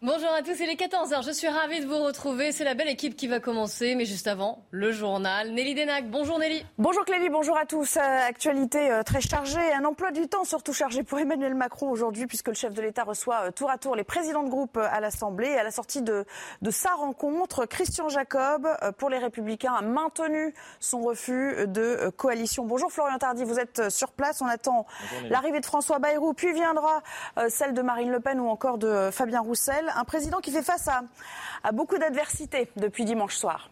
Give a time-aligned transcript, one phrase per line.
[0.00, 2.52] Bonjour à tous, il est 14h, je suis ravie de vous retrouver.
[2.52, 5.50] C'est la belle équipe qui va commencer, mais juste avant, le journal.
[5.50, 6.64] Nelly Denac, bonjour Nelly.
[6.78, 7.96] Bonjour Clélie, bonjour à tous.
[7.96, 12.28] Euh, Actualité euh, très chargée, un emploi du temps surtout chargé pour Emmanuel Macron aujourd'hui,
[12.28, 15.00] puisque le chef de l'État reçoit euh, tour à tour les présidents de groupe à
[15.00, 15.56] l'Assemblée.
[15.56, 16.24] À la sortie de,
[16.62, 22.64] de sa rencontre, Christian Jacob, pour les Républicains, a maintenu son refus de coalition.
[22.64, 24.42] Bonjour Florian Tardy, vous êtes sur place.
[24.42, 24.86] On attend
[25.28, 27.02] l'arrivée de François Bayrou, puis viendra
[27.48, 30.88] celle de Marine Le Pen ou encore de Fabien Roussel un président qui fait face
[30.88, 33.70] à, beaucoup d'adversités depuis dimanche soir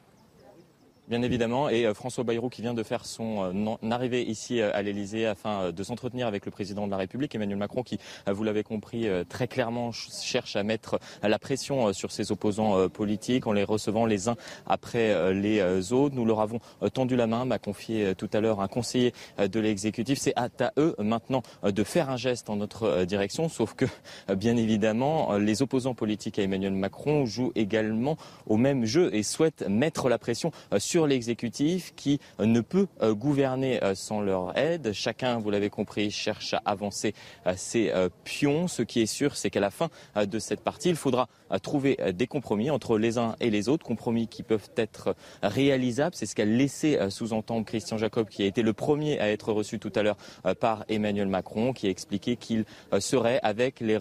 [1.09, 4.71] bien évidemment, et euh, François Bayrou qui vient de faire son euh, arrivée ici euh,
[4.75, 8.45] à l'Elysée afin de s'entretenir avec le président de la République, Emmanuel Macron, qui, vous
[8.45, 13.65] l'avez compris, très clairement cherche à mettre la pression sur ses opposants politiques en les
[13.65, 16.15] recevant les uns après les autres.
[16.15, 16.61] Nous leur avons
[16.93, 20.19] tendu la main, m'a confié tout à l'heure un conseiller de l'exécutif.
[20.19, 23.87] C'est à eux maintenant de faire un geste en notre direction, sauf que,
[24.34, 29.67] bien évidemment, les opposants politiques à Emmanuel Macron jouent également au même jeu et souhaitent
[29.69, 34.94] mettre la pression sur sur l'exécutif qui ne peut euh, gouverner euh, sans leur aide.
[34.94, 37.12] Chacun, vous l'avez compris, cherche à avancer
[37.47, 37.92] euh, ses
[38.25, 38.66] pions.
[38.66, 41.28] Ce qui est sûr, c'est qu'à la fin de cette partie, il faudra
[41.62, 46.16] trouver des compromis entre les uns et les autres, compromis qui peuvent être réalisables.
[46.16, 49.78] C'est ce qu'a laissé sous-entendre Christian Jacob, qui a été le premier à être reçu
[49.78, 50.16] tout à l'heure
[50.60, 52.64] par Emmanuel Macron, qui a expliqué qu'il
[53.00, 53.98] serait avec les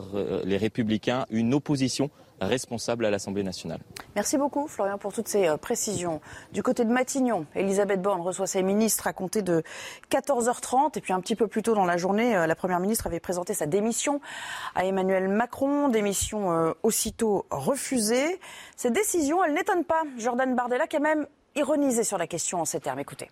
[0.58, 2.10] républicains une opposition
[2.42, 3.80] responsable à l'Assemblée nationale.
[4.16, 6.22] Merci beaucoup, Florian, pour toutes ces euh, précisions.
[6.52, 9.64] Du côté de Matignon, Elisabeth Borne reçoit ses ministres à compter de
[10.12, 10.98] 14h30.
[10.98, 13.20] Et puis un petit peu plus tôt dans la journée, euh, la Première ministre avait
[13.20, 14.22] présenté sa démission
[14.76, 15.90] à Emmanuel Macron.
[15.90, 18.40] Démission euh, aussitôt refusée.
[18.76, 22.66] Cette décision, elle n'étonne pas Jordan Bardella, qui a même ironisé sur la question en
[22.66, 23.00] ces termes.
[23.00, 23.30] Écoutez.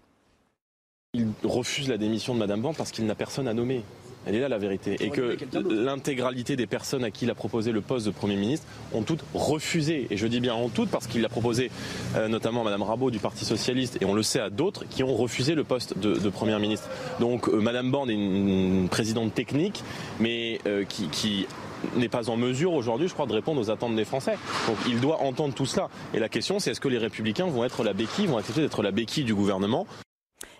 [1.13, 3.83] Il refuse la démission de Madame Borne parce qu'il n'a personne à nommer.
[4.25, 4.95] Elle est là la vérité.
[4.99, 5.37] Et que
[5.69, 9.23] l'intégralité des personnes à qui il a proposé le poste de Premier ministre ont toutes
[9.33, 10.07] refusé.
[10.09, 11.71] Et je dis bien en toutes parce qu'il a proposé
[12.15, 15.03] euh, notamment à Mme Rabault du Parti Socialiste et on le sait à d'autres qui
[15.03, 16.89] ont refusé le poste de, de Premier ministre.
[17.19, 19.83] Donc euh, Mme Borne est une, présidente technique
[20.19, 21.47] mais euh, qui, qui
[21.95, 24.37] n'est pas en mesure aujourd'hui, je crois, de répondre aux attentes des Français.
[24.67, 25.89] Donc il doit entendre tout cela.
[26.13, 28.83] Et la question, c'est est-ce que les Républicains vont être la béquille, vont accepter d'être
[28.83, 29.87] la béquille du gouvernement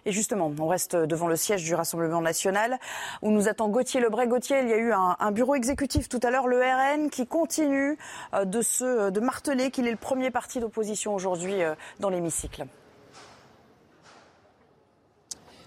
[0.05, 2.77] et justement, on reste devant le siège du Rassemblement national
[3.21, 4.27] où nous attend Gauthier Lebray.
[4.27, 7.97] Gauthier, il y a eu un, bureau exécutif tout à l'heure, le RN, qui continue
[8.33, 12.65] euh, de, se, de marteler qu'il est le premier parti d'opposition aujourd'hui euh, dans l'hémicycle.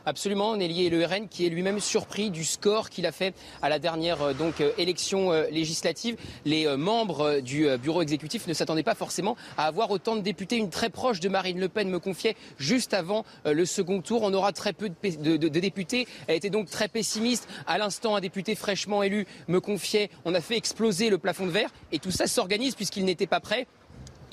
[0.07, 3.69] Absolument, Nelly et le RN qui est lui-même surpris du score qu'il a fait à
[3.69, 6.17] la dernière euh, donc euh, élection euh, législative.
[6.45, 10.57] Les membres du bureau exécutif ne s'attendaient pas forcément à avoir autant de députés.
[10.57, 14.33] Une très proche de Marine Le Pen me confiait juste avant le second tour, on
[14.33, 16.07] aura très peu de, de députés.
[16.27, 17.49] Elle était donc très pessimiste.
[17.67, 21.51] À l'instant, un député fraîchement élu me confiait on a fait exploser le plafond de
[21.51, 23.67] verre et tout ça s'organise puisqu'il n'était pas prêt.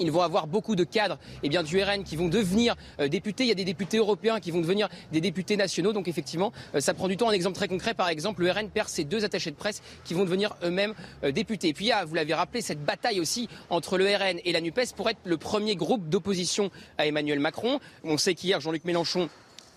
[0.04, 3.46] Ils vont avoir beaucoup de cadres eh bien, du RN qui vont devenir euh, députés.
[3.46, 5.94] Il y a des députés européens qui vont devenir des députés nationaux.
[5.94, 7.30] Donc effectivement, euh, ça prend du temps.
[7.30, 10.14] Un exemple très concret, par exemple, le RN perd ses deux attachés de presse qui
[10.14, 10.94] vont devenir eux-mêmes
[11.24, 11.70] euh, députés.
[11.70, 14.52] Et puis il y a, vous l'avez rappelé, cette bataille aussi entre le RN et
[14.52, 17.80] la NUPES pour être le premier groupe d'opposition à Emmanuel Macron.
[18.04, 19.30] On sait qu'hier, Jean-Luc Mélenchon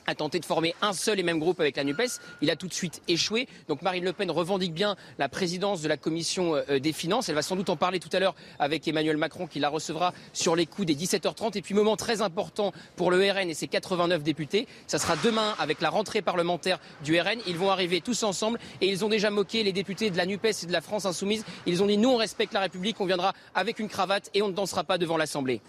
[0.07, 2.21] a tenté de former un seul et même groupe avec la NUPES.
[2.41, 3.49] Il a tout de suite échoué.
[3.69, 7.29] Donc Marine Le Pen revendique bien la présidence de la commission euh, des finances.
[7.29, 10.13] Elle va sans doute en parler tout à l'heure avec Emmanuel Macron qui la recevra
[10.33, 11.57] sur les coups des 17h30.
[11.59, 14.67] Et puis moment très important pour le RN et ses 89 députés.
[14.87, 17.41] Ça sera demain avec la rentrée parlementaire du RN.
[17.47, 20.63] Ils vont arriver tous ensemble et ils ont déjà moqué les députés de la NUPES
[20.63, 21.45] et de la France Insoumise.
[21.67, 24.49] Ils ont dit nous on respecte la République, on viendra avec une cravate et on
[24.49, 25.61] ne dansera pas devant l'Assemblée.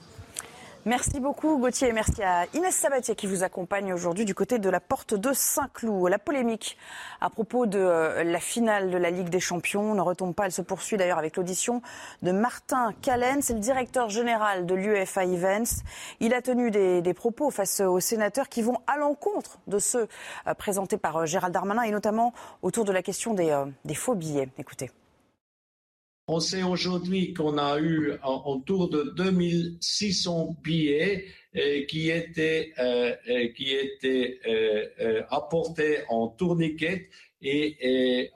[0.87, 4.69] Merci beaucoup Gauthier et merci à Inès Sabatier qui vous accompagne aujourd'hui du côté de
[4.69, 6.09] la porte de Saint-Cloud.
[6.09, 6.77] La polémique
[7.19, 10.45] à propos de euh, la finale de la Ligue des Champions ne retombe pas.
[10.45, 11.81] Elle se poursuit d'ailleurs avec l'audition
[12.21, 13.41] de Martin Callen.
[13.41, 15.83] C'est le directeur général de l'UEFA Events.
[16.21, 20.07] Il a tenu des, propos face aux sénateurs qui vont à l'encontre de ceux
[20.47, 24.15] euh, présentés par euh, Gérald Darmanin et notamment autour de la question des, des faux
[24.15, 24.47] billets.
[24.57, 24.89] Écoutez.
[26.29, 31.23] On sait aujourd'hui qu'on a eu autour de 2600 billets
[31.55, 33.15] euh, qui étaient, euh,
[34.99, 37.07] euh, apportés en tourniquet
[37.41, 38.29] et,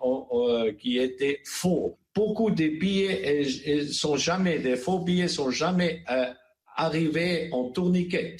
[0.80, 1.98] qui étaient faux.
[2.16, 3.44] Beaucoup de billets
[3.92, 6.04] sont jamais, des faux billets sont jamais
[6.78, 8.38] arrivés en tourniquet.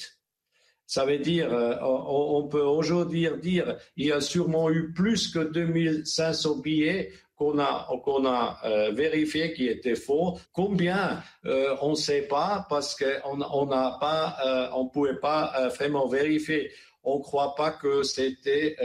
[0.86, 1.50] Ça veut dire,
[1.82, 7.88] on, peut aujourd'hui dire, il y a sûrement eu plus que 2500 billets qu'on a,
[8.04, 10.38] qu'on a euh, vérifié qui était faux.
[10.52, 15.68] Combien euh, On ne sait pas parce qu'on on n'a pas, euh, on pouvait pas
[15.76, 16.70] vraiment vérifier.
[17.02, 18.76] On ne croit pas que c'était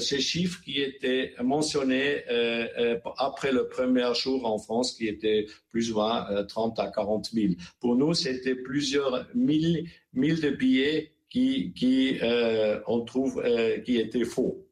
[0.00, 2.24] ces chiffres qui étaient mentionnés
[3.16, 7.54] après le premier jour en France, qui étaient plus ou moins 30 à 40 000.
[7.80, 12.18] Pour nous, c'était plusieurs mille, mille de billets qui, qui
[12.86, 13.42] on trouve,
[13.84, 14.67] qui étaient faux.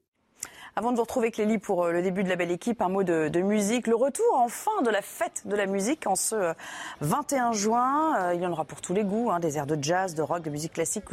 [0.79, 3.03] Avant de vous retrouver, Clélie, pour euh, le début de la belle équipe, un mot
[3.03, 3.87] de, musique.
[3.87, 6.53] Le retour, enfin, de la fête de la musique en ce
[7.01, 8.15] 21 euh, juin.
[8.19, 10.21] Euh, il y en aura pour tous les goûts, hein, des airs de jazz, de
[10.21, 11.07] rock, de musique classique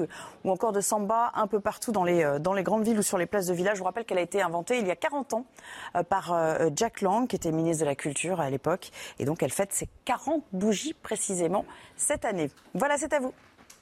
[0.44, 3.18] ou encore de samba, un peu partout dans les, dans les grandes villes ou sur
[3.18, 3.76] les places de village.
[3.76, 5.46] Je vous rappelle qu'elle a été inventée il y a 40 ans
[6.10, 6.38] par
[6.76, 8.92] Jack Lang, qui était ministre de la Culture à l'époque.
[9.20, 11.64] Et donc, elle fête ses 40 bougies précisément
[11.96, 12.50] cette année.
[12.74, 13.34] Voilà, c'est à vous.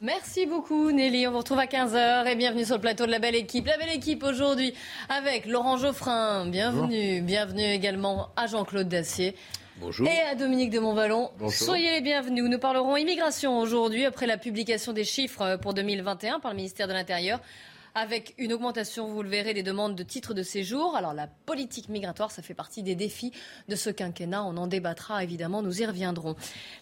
[0.03, 3.19] Merci beaucoup Nelly, on vous retrouve à 15h et bienvenue sur le plateau de la
[3.19, 3.68] belle équipe.
[3.68, 4.74] La belle équipe aujourd'hui
[5.09, 9.36] avec Laurent Geoffrin, bienvenue, bienvenue également à Jean-Claude Dacier.
[9.77, 10.07] Bonjour.
[10.07, 11.30] Et à Dominique de Montvalon.
[11.38, 11.53] Bonjour.
[11.53, 12.45] Soyez les bienvenus.
[12.45, 16.94] Nous parlerons immigration aujourd'hui après la publication des chiffres pour 2021 par le ministère de
[16.94, 17.39] l'Intérieur
[17.95, 20.95] avec une augmentation, vous le verrez, des demandes de titres de séjour.
[20.95, 23.31] Alors la politique migratoire, ça fait partie des défis
[23.67, 24.43] de ce quinquennat.
[24.43, 26.35] On en débattra évidemment, nous y reviendrons.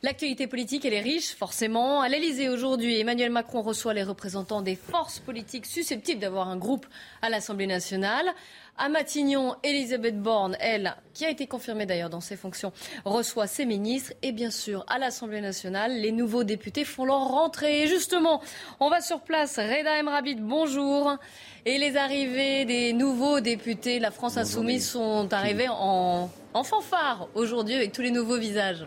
[0.04, 2.02] L'actualité politique, elle est riche, forcément.
[2.02, 6.86] À l'Elysée aujourd'hui, Emmanuel Macron reçoit les représentants des forces politiques susceptibles d'avoir un groupe
[7.22, 8.28] à l'Assemblée nationale.
[8.82, 12.72] À Matignon, Elisabeth Borne, elle, qui a été confirmée d'ailleurs dans ses fonctions,
[13.04, 14.14] reçoit ses ministres.
[14.22, 17.82] Et bien sûr, à l'Assemblée nationale, les nouveaux députés font leur rentrée.
[17.84, 18.42] Et justement,
[18.80, 19.58] on va sur place.
[19.58, 21.18] Reda Emrabid, bonjour.
[21.66, 27.76] Et les arrivées des nouveaux députés, la France Insoumise, sont arrivés en, en fanfare aujourd'hui
[27.76, 28.86] avec tous les nouveaux visages.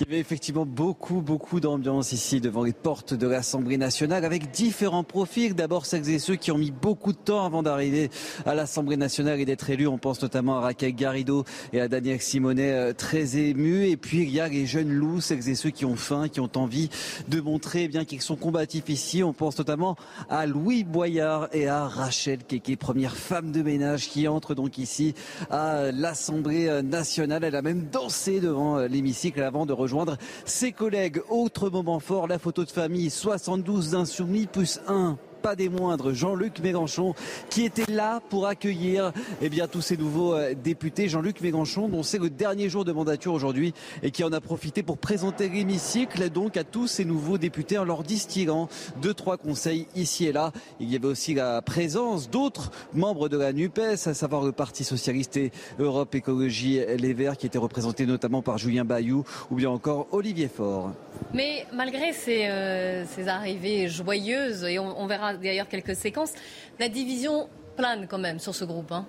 [0.00, 4.50] Il y avait effectivement beaucoup, beaucoup d'ambiance ici devant les portes de l'Assemblée nationale avec
[4.50, 5.54] différents profils.
[5.54, 8.08] D'abord celles et ceux qui ont mis beaucoup de temps avant d'arriver
[8.46, 9.86] à l'Assemblée nationale et d'être élus.
[9.86, 11.44] On pense notamment à Raquel Garrido
[11.74, 13.90] et à Daniel Simonet, euh, très émus.
[13.90, 16.40] Et puis il y a les jeunes loups, celles et ceux qui ont faim, qui
[16.40, 16.88] ont envie
[17.28, 19.22] de montrer eh bien qu'ils sont combatifs ici.
[19.22, 19.96] On pense notamment
[20.30, 25.14] à Louis Boyard et à Rachel Keke, première femme de ménage qui entre donc ici
[25.50, 27.44] à l'Assemblée nationale.
[27.44, 31.20] Elle a même dansé devant euh, l'hémicycle avant de rejoindre rejoindre ses collègues.
[31.28, 36.60] Autre moment fort, la photo de famille, 72 insoumis plus 1 pas des moindres, Jean-Luc
[36.60, 37.14] Mélenchon,
[37.48, 41.08] qui était là pour accueillir eh bien, tous ces nouveaux euh, députés.
[41.08, 43.72] Jean-Luc Mélenchon, dont c'est le dernier jour de mandature aujourd'hui
[44.02, 47.84] et qui en a profité pour présenter l'hémicycle donc à tous ces nouveaux députés en
[47.84, 48.68] leur distillant
[49.00, 50.52] deux, trois conseils ici et là.
[50.78, 54.84] Il y avait aussi la présence d'autres membres de la NUPES, à savoir le Parti
[54.84, 59.70] Socialiste et Europe Écologie Les Verts, qui étaient représentés notamment par Julien Bayou ou bien
[59.70, 60.92] encore Olivier Faure.
[61.32, 66.32] Mais malgré ces, euh, arrivées joyeuses, et on verra d'ailleurs quelques séquences.
[66.78, 68.92] La division plane quand même sur ce groupe.
[68.92, 69.06] Hein.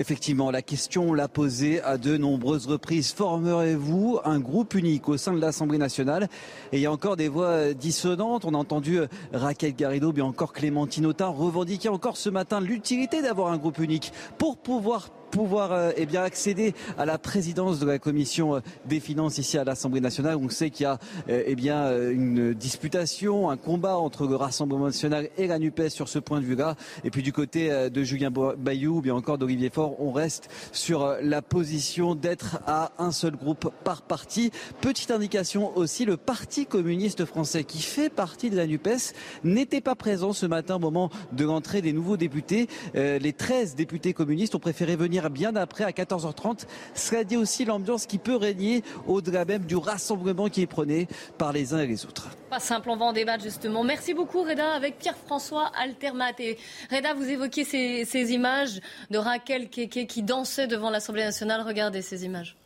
[0.00, 3.12] Effectivement, la question l'a posée à de nombreuses reprises.
[3.12, 6.28] Formerez-vous un groupe unique au sein de l'Assemblée nationale?
[6.72, 8.44] Et il y a encore des voix dissonantes.
[8.44, 13.22] On a entendu euh, Raquel Garrido, bien encore Clémentine Autain revendiquer encore ce matin l'utilité
[13.22, 17.86] d'avoir un groupe unique pour pouvoir pouvoir euh, eh bien, accéder à la présidence de
[17.86, 20.36] la commission euh, des finances ici à l'Assemblée nationale.
[20.36, 24.86] On sait qu'il y a euh, eh bien, une disputation, un combat entre le Rassemblement
[24.86, 26.76] national et la NUPES sur ce point de vue-là.
[27.02, 31.16] Et puis du côté de Julien Bayou ou bien encore d'Olivier Faure, on reste sur
[31.20, 34.52] la position d'être à un seul groupe par parti.
[34.80, 39.96] Petite indication aussi, le Parti communiste français qui fait partie de la NUPES n'était pas
[39.96, 42.68] présent ce matin au moment de l'entrée des nouveaux députés.
[42.94, 46.66] Les 13 députés communistes ont préféré venir bien après à 14h30.
[46.94, 51.52] Cela dit aussi l'ambiance qui peut régner au-delà même du rassemblement qui est prôné par
[51.52, 52.28] les uns et les autres.
[52.50, 53.84] Pas simple, on va en débattre justement.
[53.84, 56.32] Merci beaucoup Reda avec Pierre-François Altermat.
[56.38, 56.58] Et
[56.90, 61.62] Reda, vous évoquiez ces, ces images de Raquel Keke qui dansait devant l'Assemblée nationale.
[61.62, 62.56] Regardez ces images.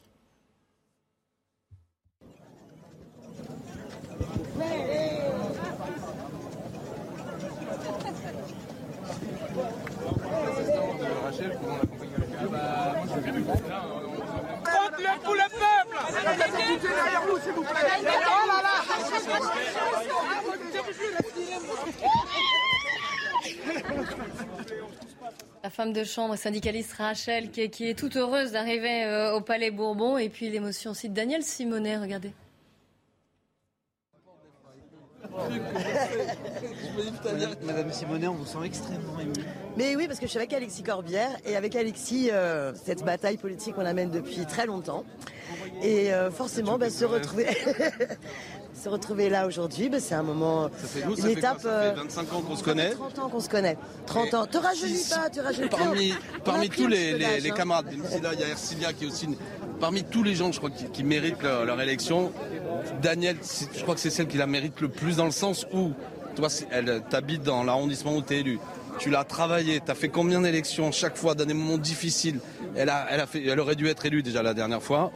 [16.22, 18.78] Derrière nous, s'il vous plaît Oh là là
[25.62, 29.40] La femme de chambre syndicaliste Rachel qui est, qui est toute heureuse d'arriver euh, au
[29.40, 32.32] Palais Bourbon et puis l'émotion aussi de Daniel Simonet, regardez.
[37.64, 39.32] Madame Simonet, on vous sent extrêmement ému.
[39.76, 43.36] Mais oui, parce que je suis avec Alexis Corbière et avec Alexis, euh, cette bataille
[43.36, 45.04] politique, on la mène depuis très longtemps.
[45.82, 47.46] Et euh, forcément, bah, se retrouver.
[48.82, 51.38] se retrouver là aujourd'hui, bah, c'est un moment, Ça fait nous, une ça fait quoi
[51.38, 51.60] étape.
[51.60, 52.90] Ça fait euh, 25 ans qu'on se connaît.
[52.90, 53.76] 30 ans qu'on se connaît.
[54.06, 54.46] 30 ans.
[54.46, 55.76] Te rajeunis pas, te rajeunis pas.
[55.78, 57.54] Parmi, parmi tous les, les- les hein.
[57.54, 59.24] camarades, il y a Ercilia qui est aussi.
[59.26, 59.36] une-
[59.80, 62.32] Parmi tous les gens, je crois, qui, qui méritent leur, leur élection,
[63.00, 63.36] Daniel,
[63.76, 65.92] je crois que c'est celle qui la mérite le plus dans le sens où,
[66.34, 68.58] toi, elle t'habite dans l'arrondissement où tu es élu.
[68.98, 72.40] Tu l'as travaillé, tu as fait combien d'élections chaque fois dans des moments difficiles?
[72.74, 75.12] Elle, a, elle, a fait, elle aurait dû être élue déjà la dernière fois.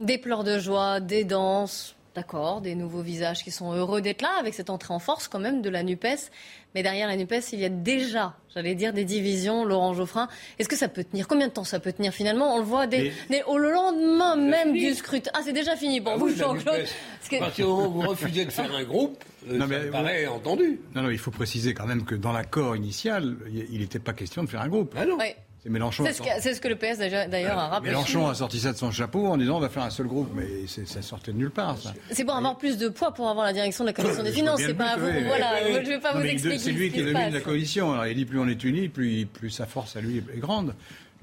[0.00, 4.28] Des pleurs de joie, des danses, d'accord, des nouveaux visages qui sont heureux d'être là
[4.38, 6.30] avec cette entrée en force quand même de la NUPES.
[6.74, 9.64] Mais derrière la NUPES, il y a déjà, j'allais dire, des divisions.
[9.64, 11.26] Laurent Geoffrin, est-ce que ça peut tenir?
[11.26, 12.54] Combien de temps ça peut tenir finalement?
[12.54, 15.30] On le voit dès, dès- au lendemain même du scrutin.
[15.32, 16.84] Ah, c'est déjà fini pour Ah vous, oui, la Jean-Claude
[17.30, 19.90] que- À partir du moment où vous refusez de faire un groupe, euh, ça me
[19.90, 20.78] paraît entendu.
[20.94, 23.36] Non, non, il faut préciser quand même que dans l'accord initial,
[23.70, 24.94] il n'était pas question de faire un groupe.
[24.94, 25.36] Ouais.
[25.66, 26.04] C'est Mélenchon.
[26.06, 27.90] C'est ce, que, c'est ce que le PS d'ailleurs a rappelé.
[27.90, 30.30] Mélenchon a sorti ça de son chapeau en disant on va faire un seul groupe,
[30.32, 31.76] mais ça sortait de nulle part.
[32.12, 34.60] C'est pour avoir plus de poids pour avoir la direction de la commission des finances.
[34.64, 35.08] C'est pas à vous.
[35.26, 36.58] Voilà, je vais pas vous expliquer.
[36.58, 37.92] C'est lui qui domine la coalition.
[37.92, 40.72] Alors il dit plus on est unis, plus, plus sa force à lui est grande.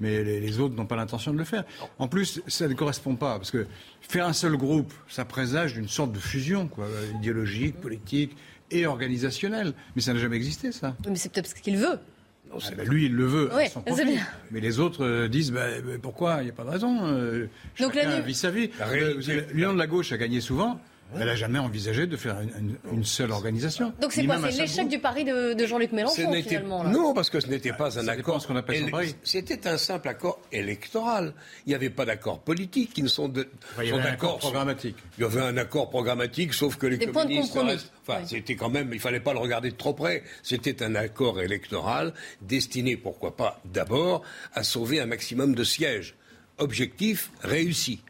[0.00, 1.64] Mais les, les autres n'ont pas l'intention de le faire.
[1.98, 3.66] En plus, ça ne correspond pas, parce que
[4.02, 8.36] faire un seul groupe, ça présage d'une sorte de fusion, quoi, idéologique, politique
[8.72, 9.72] et organisationnelle.
[9.94, 10.96] Mais ça n'a jamais existé, ça.
[11.08, 12.00] Mais c'est peut-être ce qu'il veut.
[12.66, 13.50] Ah, bah, lui, il le veut.
[13.54, 14.20] Oui, c'est bien.
[14.50, 16.38] Mais les autres euh, disent bah, bah, pourquoi?
[16.40, 16.98] Il n'y a pas de raison.
[17.06, 17.46] euh,
[17.80, 18.70] Donc, chacun la sa vie.
[18.80, 19.14] Euh,
[19.52, 20.80] L'Union de la gauche a gagné souvent.
[21.16, 22.50] Elle n'a jamais envisagé de faire une,
[22.90, 23.92] une- une seule organisation.
[24.00, 26.82] Donc c'est quoi C'est l'échec du pari de, de Jean-Luc Mélenchon finalement.
[26.82, 26.90] là.
[26.90, 28.42] non, parce que ce n'était pas un accord.
[28.42, 28.84] ce qu'on appelle.
[29.22, 31.34] C'était un simple accord électoral.
[31.66, 32.92] Il n'y avait pas d'accord politique.
[32.96, 34.96] Ils ne sont, de, il y sont avait un d'accord accord programmatique.
[35.18, 37.72] Il y avait un accord programmatique, sauf que les Des points de communistes compromis.
[37.74, 38.26] restent- Enfin, Oui.
[38.28, 38.90] c'était quand même.
[38.92, 40.24] Il fallait pas le regarder de trop près.
[40.42, 46.16] C'était un accord électoral destiné, pourquoi pas, d'abord à sauver un maximum de sièges.
[46.58, 48.00] Objectif réussi.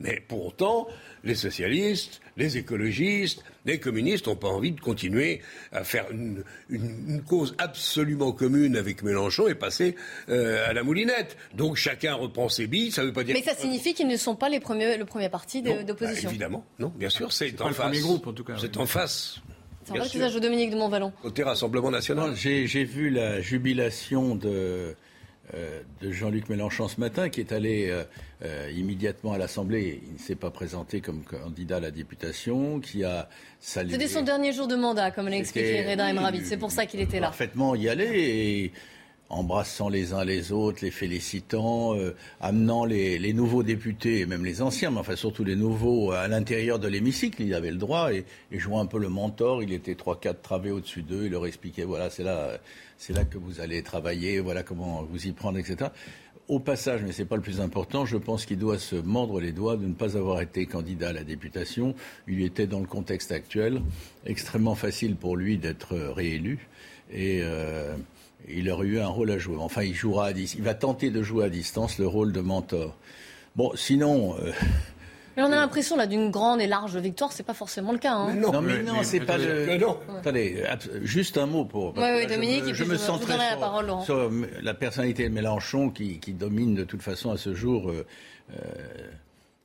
[0.00, 0.86] Mais pour autant,
[1.24, 5.40] les socialistes, les écologistes, les communistes n'ont pas envie de continuer
[5.72, 9.96] à faire une, une- une cause absolument commune avec Mélenchon et passer
[10.28, 11.36] euh, à la moulinette.
[11.54, 12.90] Donc chacun reprend ses billes.
[12.92, 13.34] Ça ne veut pas dire.
[13.34, 16.24] Mais ça signifie qu'ils ne sont pas les premiers, le premier parti Non, d'opposition.
[16.24, 17.86] bah, évidemment, non, bien sûr, c'est pas en le face.
[17.86, 19.40] premier groupe, en tout cas, C'est en face.
[19.84, 21.12] c'est un vrai Dominique de Montvalon.
[21.22, 22.34] Côté Rassemblement National.
[22.36, 24.92] J'ai j'ai vu la jubilation de, euh,
[25.52, 28.04] de Jean-Luc Mélenchon ce matin, qui est allé euh,
[28.44, 30.02] euh, immédiatement à l'Assemblée.
[30.06, 33.28] Il ne s'est pas présenté comme candidat à la députation, qui a
[33.60, 33.92] salué.
[33.92, 36.44] C'était son dernier jour de mandat, comme l'a expliqué Reda Emrabi.
[36.44, 37.28] C'est pour ça qu'il était là.
[37.28, 38.72] parfaitement y aller et
[39.28, 44.44] embrassant les uns les autres, les félicitant, euh, amenant les, les nouveaux députés, et même
[44.44, 47.42] les anciens, mais enfin surtout les nouveaux, à l'intérieur de l'hémicycle.
[47.42, 49.62] Il avait le droit et, et jouant un peu le mentor.
[49.62, 51.24] Il était trois, quatre travées au-dessus d'eux.
[51.26, 52.58] Il leur expliquait voilà, c'est là,
[52.98, 55.90] c'est là que vous allez travailler, voilà comment vous y prendre, etc.
[56.48, 59.50] Au passage, mais c'est pas le plus important, je pense qu'il doit se mordre les
[59.50, 61.96] doigts de ne pas avoir été candidat à la députation.
[62.28, 63.82] Il était dans le contexte actuel
[64.24, 66.68] extrêmement facile pour lui d'être réélu
[67.12, 67.96] et euh,
[68.48, 69.56] il aurait eu un rôle à jouer.
[69.58, 72.96] Enfin, il jouera à il va tenter de jouer à distance le rôle de mentor.
[73.56, 74.36] Bon, sinon.
[74.38, 74.52] euh,
[75.36, 78.12] Mais on a l'impression là d'une grande et large victoire, c'est pas forcément le cas.
[78.14, 78.34] Hein.
[78.34, 79.76] non, mais non, c'est pas le.
[79.78, 79.98] Non.
[80.18, 80.62] Attendez,
[81.02, 81.94] juste un mot pour.
[81.98, 84.02] là, je Dominique, je me sens très la sur- parole, Laurent.
[84.02, 87.90] sur m- la personnalité de Mélenchon qui, qui domine de toute façon à ce jour
[87.90, 88.06] euh,
[88.52, 88.56] euh,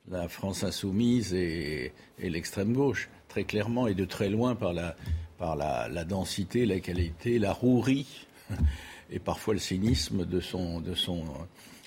[0.09, 4.95] la France insoumise et, et l'extrême gauche, très clairement et de très loin par la,
[5.37, 8.25] par la, la densité, la qualité, la rouerie
[9.11, 11.23] et parfois le cynisme de son, de son,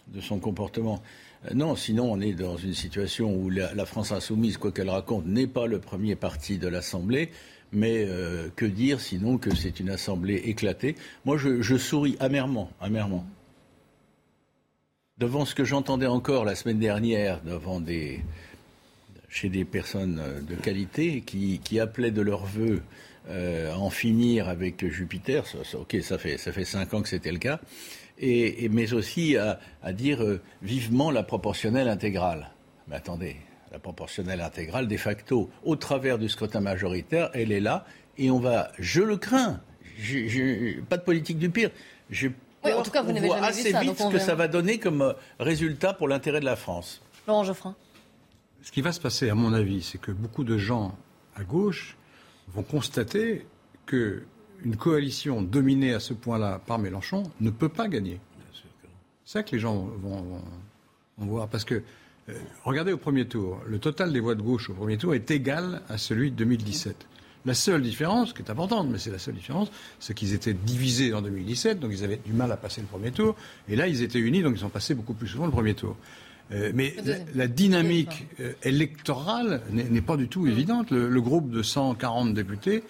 [0.09, 1.03] de son comportement.
[1.47, 5.27] Euh, Non, sinon on est dans une situation où la, France insoumise, quoi qu'elle raconte,
[5.27, 7.31] n'est pas le premier parti de l'Assemblée.
[7.73, 10.95] Mais euh, que dire sinon que c'est une assemblée éclatée?
[11.25, 13.27] Moi, je, je souris amèrement, amèrement.
[15.19, 18.21] Devant ce que j'entendais encore la semaine dernière, devant des,
[19.29, 22.83] chez des personnes euh, de qualité qui, qui appelaient de leur vœu
[23.29, 25.47] euh, à en finir avec Jupiter.
[25.47, 27.61] Ça, ça- ok, ça fait ça fait cinq ans que c'était le cas,
[28.19, 32.51] et, et- mais aussi à, à dire euh, vivement la proportionnelle intégrale.
[32.89, 33.37] Mais attendez,
[33.73, 37.87] la proportionnelle intégrale, de facto, au travers du scrutin majoritaire, elle est là,
[38.19, 39.61] et on va, je le crains,
[39.99, 41.71] je- je- pas de politique du pire.
[42.11, 42.29] Je
[42.65, 44.79] Oui, en tout cas, vous n'avez vu assez ça, vite ce que ça va donner
[44.79, 47.03] comme euh, résultat pour l'intérêt de la France.
[47.27, 47.75] Laurent Geoffrin.
[48.63, 50.97] Ce qui va se passer, à mon avis, c'est que beaucoup de gens
[51.37, 51.97] à gauche
[52.53, 53.47] vont constater
[53.87, 54.23] que
[54.65, 58.19] une coalition dominée à ce point-là par Mélenchon ne peut pas gagner.
[59.25, 60.43] C'est ça que les gens vont, vont-
[61.19, 61.49] vont voir.
[61.49, 61.83] Parce que,
[62.29, 62.33] euh,
[62.65, 65.83] regardez au premier tour, le total des voix de gauche au premier tour est égal
[65.89, 67.07] à celui de 2017.
[67.47, 69.71] La seule différence, qui est importante, mais c'est la seule différence,
[70.01, 73.13] c'est qu'ils étaient divisés en 2017, donc ils avaient du mal à passer le premier
[73.13, 73.37] tour.
[73.69, 75.95] Et là, ils étaient unis, donc ils ont passé beaucoup plus souvent le premier tour.
[76.53, 76.95] Euh, mais
[77.35, 80.91] la, dynamique euh, électorale n'est pas du tout évidente.
[80.91, 82.85] Le, groupe de 140 députés,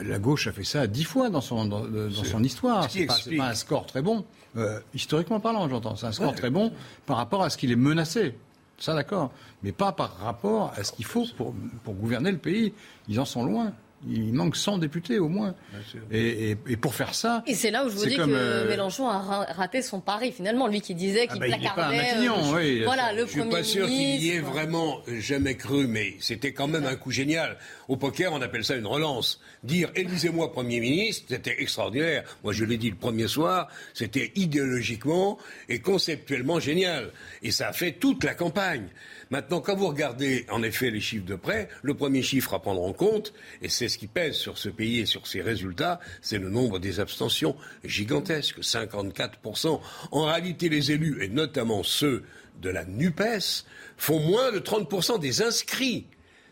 [0.00, 2.88] la gauche a fait ça dix fois dans son, dans, son histoire.
[2.88, 2.98] Ce
[3.30, 4.24] n'est pas, un score très bon,
[4.56, 5.96] euh, historiquement parlant, j'entends.
[5.96, 6.72] C'est un score très bon
[7.04, 8.34] par rapport à ce qu'il est menacé.
[8.78, 9.32] Ça, d'accord.
[9.62, 11.54] Mais pas par rapport à ce qu'il faut pour,
[11.84, 12.72] pour gouverner le pays.
[13.08, 13.72] Ils en sont loin.
[14.08, 15.54] Il manque 100 députés au moins.
[16.10, 17.42] Et, pour faire ça.
[17.46, 19.18] Et c'est là où je vous dis que euh, Mélenchon a
[19.52, 20.66] raté son pari finalement.
[20.66, 22.14] Lui qui disait qu'il ah bah, placardait.
[22.18, 26.52] Euh, voilà, le je suis pas sûr qu'il y ait vraiment jamais cru, mais c'était
[26.52, 27.58] quand même un coup génial.
[27.88, 29.40] Au poker, on appelle ça une relance.
[29.62, 32.24] Dire élisez-moi Premier ministre, c'était extraordinaire.
[32.42, 37.12] Moi, je l'ai dit le premier soir, c'était idéologiquement et conceptuellement génial.
[37.42, 38.88] Et ça a fait toute la campagne.
[39.32, 42.82] Maintenant, quand vous regardez en effet les chiffres de près, le premier chiffre à prendre
[42.82, 46.36] en compte, et c'est ce qui pèse sur ce pays et sur ses résultats, c'est
[46.36, 49.80] le nombre des abstentions gigantesques, 54%.
[50.10, 52.24] En réalité, les élus, et notamment ceux
[52.60, 53.64] de la NUPES,
[53.96, 56.04] font moins de 30% des inscrits.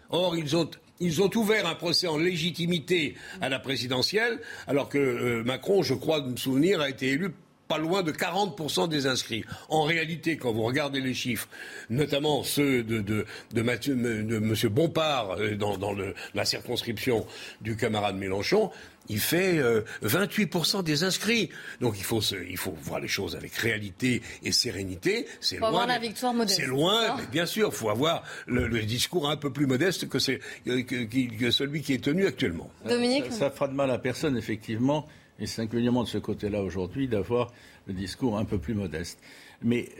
[0.09, 0.71] Or, ils ont
[1.01, 5.93] ils ont ouvert un procès en légitimité à la présidentielle, alors que euh, Macron, je
[5.93, 7.35] crois de me souvenir, a été élu
[7.71, 9.45] pas loin de 40% des inscrits.
[9.69, 11.49] En réalité, quand vous regardez les chiffres,
[11.89, 13.25] notamment ceux de, de,
[13.55, 14.55] de, Mathieu, de M.
[14.69, 17.25] Bompard euh, dans, dans le, la circonscription
[17.61, 18.73] du camarade Mélenchon,
[19.09, 19.61] il fait
[20.03, 21.51] 28% euh, des inscrits.
[21.81, 25.27] Donc il faut, se, il faut voir les choses avec réalité et sérénité.
[25.41, 25.87] C'est loin.
[25.87, 26.59] la victoire modeste.
[26.61, 30.09] C'est loin, mais bien sûr, il faut avoir le, le, discours un peu plus modeste
[30.09, 32.69] que, que, que, celui qui est tenu actuellement.
[32.85, 35.07] Dominique ça, ça fera de mal à personne, effectivement
[35.41, 37.53] et singulièrement de ce côté-là aujourd'hui, d'avoir
[37.87, 39.19] le discours un peu plus modeste.
[39.63, 39.91] Mais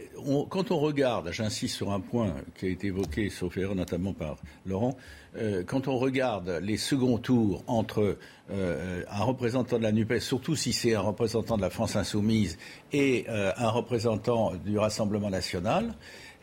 [0.49, 4.37] quand on regarde, j'insiste sur un point qui a été évoqué, sauf erreur notamment par
[4.65, 4.97] Laurent,
[5.37, 8.17] euh, quand on regarde les seconds tours entre
[8.51, 12.57] euh, un représentant de la NUPES, surtout si c'est un représentant de la France insoumise,
[12.91, 15.93] et euh, un représentant du Rassemblement national,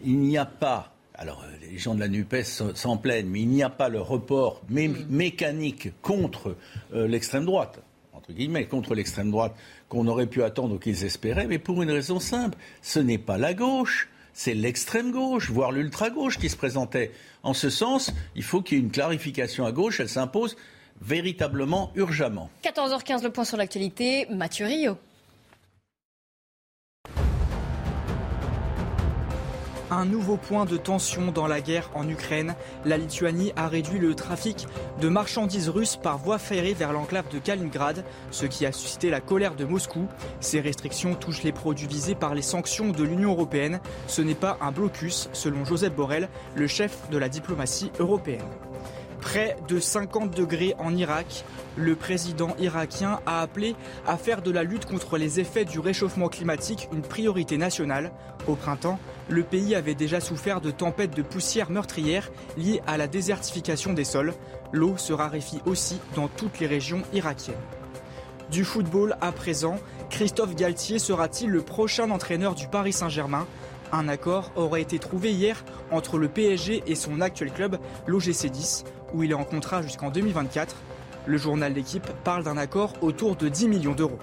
[0.04, 2.44] il n'y a pas alors, les gens de la NUPES
[2.76, 5.06] s'en plaignent, mais il n'y a pas le report mm.
[5.10, 6.54] mécanique contre
[6.92, 7.80] l'extrême droite
[8.68, 9.54] contre l'extrême droite
[9.88, 13.38] qu'on aurait pu attendre ou qu'ils espéraient, mais pour une raison simple, ce n'est pas
[13.38, 17.10] la gauche, c'est l'extrême gauche, voire l'ultra gauche qui se présentait.
[17.42, 20.56] En ce sens, il faut qu'il y ait une clarification à gauche, elle s'impose
[21.00, 22.50] véritablement urgemment.
[22.64, 24.98] 14h15, le point sur l'actualité, Mathieu Rio.
[29.90, 32.54] Un nouveau point de tension dans la guerre en Ukraine.
[32.84, 34.66] La Lituanie a réduit le trafic
[35.00, 39.22] de marchandises russes par voie ferrée vers l'enclave de Kaliningrad, ce qui a suscité la
[39.22, 40.06] colère de Moscou.
[40.40, 43.80] Ces restrictions touchent les produits visés par les sanctions de l'Union européenne.
[44.08, 48.44] Ce n'est pas un blocus, selon Joseph Borrell, le chef de la diplomatie européenne.
[49.20, 51.44] Près de 50 degrés en Irak,
[51.76, 53.74] le président irakien a appelé
[54.06, 58.12] à faire de la lutte contre les effets du réchauffement climatique une priorité nationale.
[58.46, 63.08] Au printemps, le pays avait déjà souffert de tempêtes de poussière meurtrières liées à la
[63.08, 64.34] désertification des sols.
[64.72, 67.56] L'eau se raréfie aussi dans toutes les régions irakiennes.
[68.50, 69.76] Du football à présent,
[70.10, 73.46] Christophe Galtier sera-t-il le prochain entraîneur du Paris Saint-Germain?
[73.92, 78.84] Un accord aurait été trouvé hier entre le PSG et son actuel club, l'OGC 10,
[79.14, 80.76] où il est en contrat jusqu'en 2024.
[81.26, 84.18] Le journal L'équipe parle d'un accord autour de 10 millions d'euros.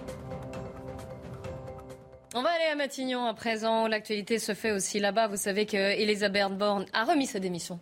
[2.34, 3.88] On va aller à Matignon à présent.
[3.88, 5.28] L'actualité se fait aussi là-bas.
[5.28, 7.80] Vous savez qu'Elisabeth Borne a remis sa démission.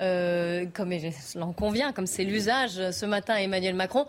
[0.00, 0.92] Euh, comme
[1.34, 4.06] l'en convient, comme c'est l'usage ce matin à Emmanuel Macron,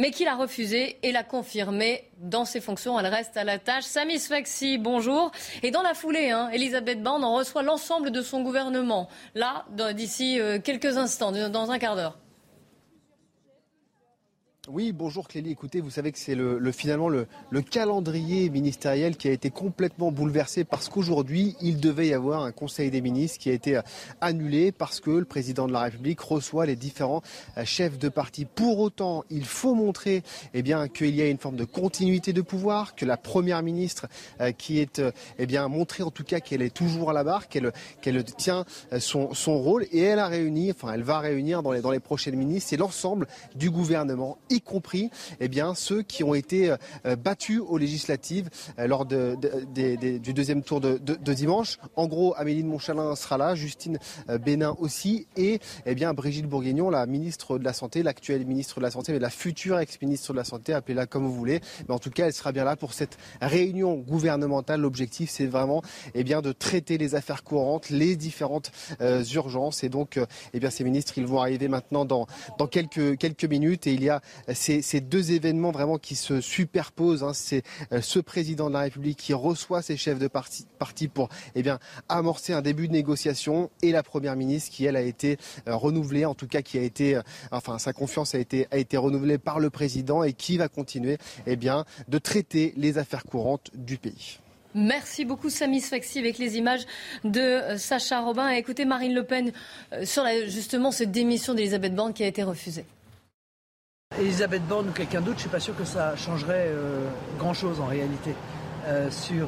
[0.00, 2.98] mais qu'il a refusé et l'a confirmé dans ses fonctions.
[2.98, 3.84] Elle reste à la tâche.
[3.84, 5.30] Samy Sfaxi, bonjour.
[5.62, 9.08] Et dans la foulée, hein, Elisabeth Borne en reçoit l'ensemble de son gouvernement.
[9.34, 12.16] Là, d'ici euh, quelques instants, dans un quart d'heure.
[14.72, 15.50] Oui, bonjour Clélie.
[15.50, 17.26] Écoutez, vous savez que c'est le, finalement le,
[17.60, 22.88] calendrier ministériel qui a été complètement bouleversé parce qu'aujourd'hui, il devait y avoir un Conseil
[22.88, 23.82] des ministres qui a été euh,
[24.20, 27.20] annulé parce que le président de la République reçoit les différents
[27.58, 28.44] euh, chefs de parti.
[28.44, 30.22] Pour autant, il faut montrer
[30.54, 34.06] eh bien, qu'il y a une forme de continuité de pouvoir, que la première ministre
[34.40, 35.02] euh, qui est
[35.40, 38.64] eh bien, montré en tout cas qu'elle est toujours à la barre, qu'elle qu'elle tient
[39.00, 41.98] son, son, rôle et elle a réuni, enfin elle va réunir dans les, dans les
[41.98, 46.74] prochaines ministres, c'est l'ensemble du gouvernement, y compris eh bien, ceux qui ont été
[47.18, 51.78] battus aux législatives lors du deuxième tour de, dimanche.
[51.96, 53.98] En gros, Amélie de Montchalin sera là, Justine
[54.44, 58.84] Bénin aussi, et eh bien, Brigitte Bourguignon, la ministre de la Santé, l'actuelle ministre de
[58.84, 61.60] la Santé, mais la future ex-ministre de la Santé, appelez-la comme vous voulez.
[61.88, 64.80] Mais en tout cas, elle sera bien là pour cette réunion gouvernementale.
[64.80, 65.82] L'objectif, c'est vraiment
[66.14, 69.84] eh bien, de traiter les affaires courantes, les différentes euh, urgences.
[69.84, 72.26] Et donc, euh, eh bien, ces ministres, ils vont arriver maintenant dans,
[72.58, 73.86] dans quelques, quelques minutes.
[73.86, 74.20] Et il y a
[74.54, 77.22] ces, deux événements vraiment qui se superposent.
[77.22, 77.32] Hein.
[77.34, 80.66] C'est euh, ce président de la République qui reçoit ses chefs de parti,
[81.08, 81.62] pour eh
[82.08, 86.34] amorcer un début de négociation et la première ministre qui, elle, a été renouvelée, en
[86.34, 90.32] tout cas qui a été, enfin, sa confiance a été, renouvelée par le président et
[90.32, 94.38] qui va continuer eh de traiter les affaires courantes du pays.
[94.74, 96.86] Merci beaucoup Samy Sfaxi avec les images
[97.24, 98.48] de euh, Sacha Robin.
[98.50, 99.52] Écoutez Marine Le Pen
[99.92, 102.84] euh, sur justement cette démission d'Elisabeth Borne qui a été refusée.
[104.18, 107.80] Elisabeth Borne ou quelqu'un d'autre, je ne suis pas sûr que ça changerait euh, grand-chose
[107.80, 108.34] en réalité
[109.10, 109.46] sur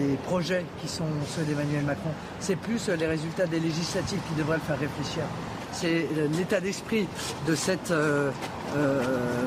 [0.00, 2.10] les projets qui sont ceux d'Emmanuel Macron.
[2.40, 5.22] C'est plus les résultats des législatives qui devraient le faire réfléchir.
[5.70, 7.06] C'est l'état d'esprit
[7.46, 7.94] de cette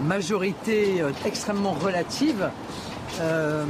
[0.02, 2.50] majorité extrêmement relative
[3.20, 3.66] euh,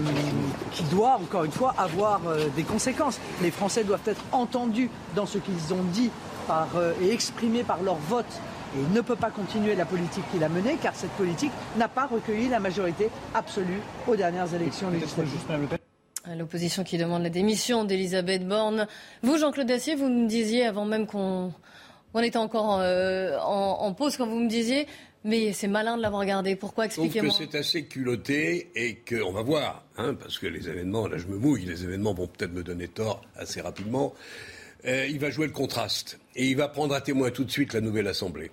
[0.72, 3.20] qui doit, encore une fois, avoir euh, des conséquences.
[3.42, 6.12] Les Français doivent être entendus dans ce qu'ils ont dit
[6.50, 8.40] euh, et exprimé par leur vote.
[8.76, 11.88] Et il ne peut pas continuer la politique qu'il a menée, car cette politique n'a
[11.88, 15.78] pas recueilli la majorité absolue aux dernières élections législatives.
[16.38, 18.88] L'opposition qui demande la démission d'Elisabeth Borne.
[19.24, 21.52] Vous, Jean-Claude Dacier, vous me disiez avant même qu'on
[22.22, 24.88] était encore en, pause, quand vous me disiez
[25.24, 26.56] mais c'est malin de l'avoir regardé.
[26.56, 27.30] Pourquoi Expliquez-moi.
[27.30, 31.28] que c'est assez culotté et qu'on va voir, hein, parce que les événements, là je
[31.28, 34.14] me mouille, les événements vont peut-être me donner tort assez rapidement.
[34.86, 37.74] Euh, il va jouer le contraste et il va prendre à témoin tout de suite
[37.74, 38.50] la nouvelle Assemblée.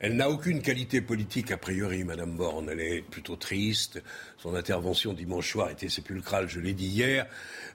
[0.00, 2.68] Elle n'a aucune qualité politique a priori, Madame Borne.
[2.70, 4.02] Elle est plutôt triste.
[4.38, 7.26] Son intervention dimanche soir était sépulcrale, je l'ai dit hier.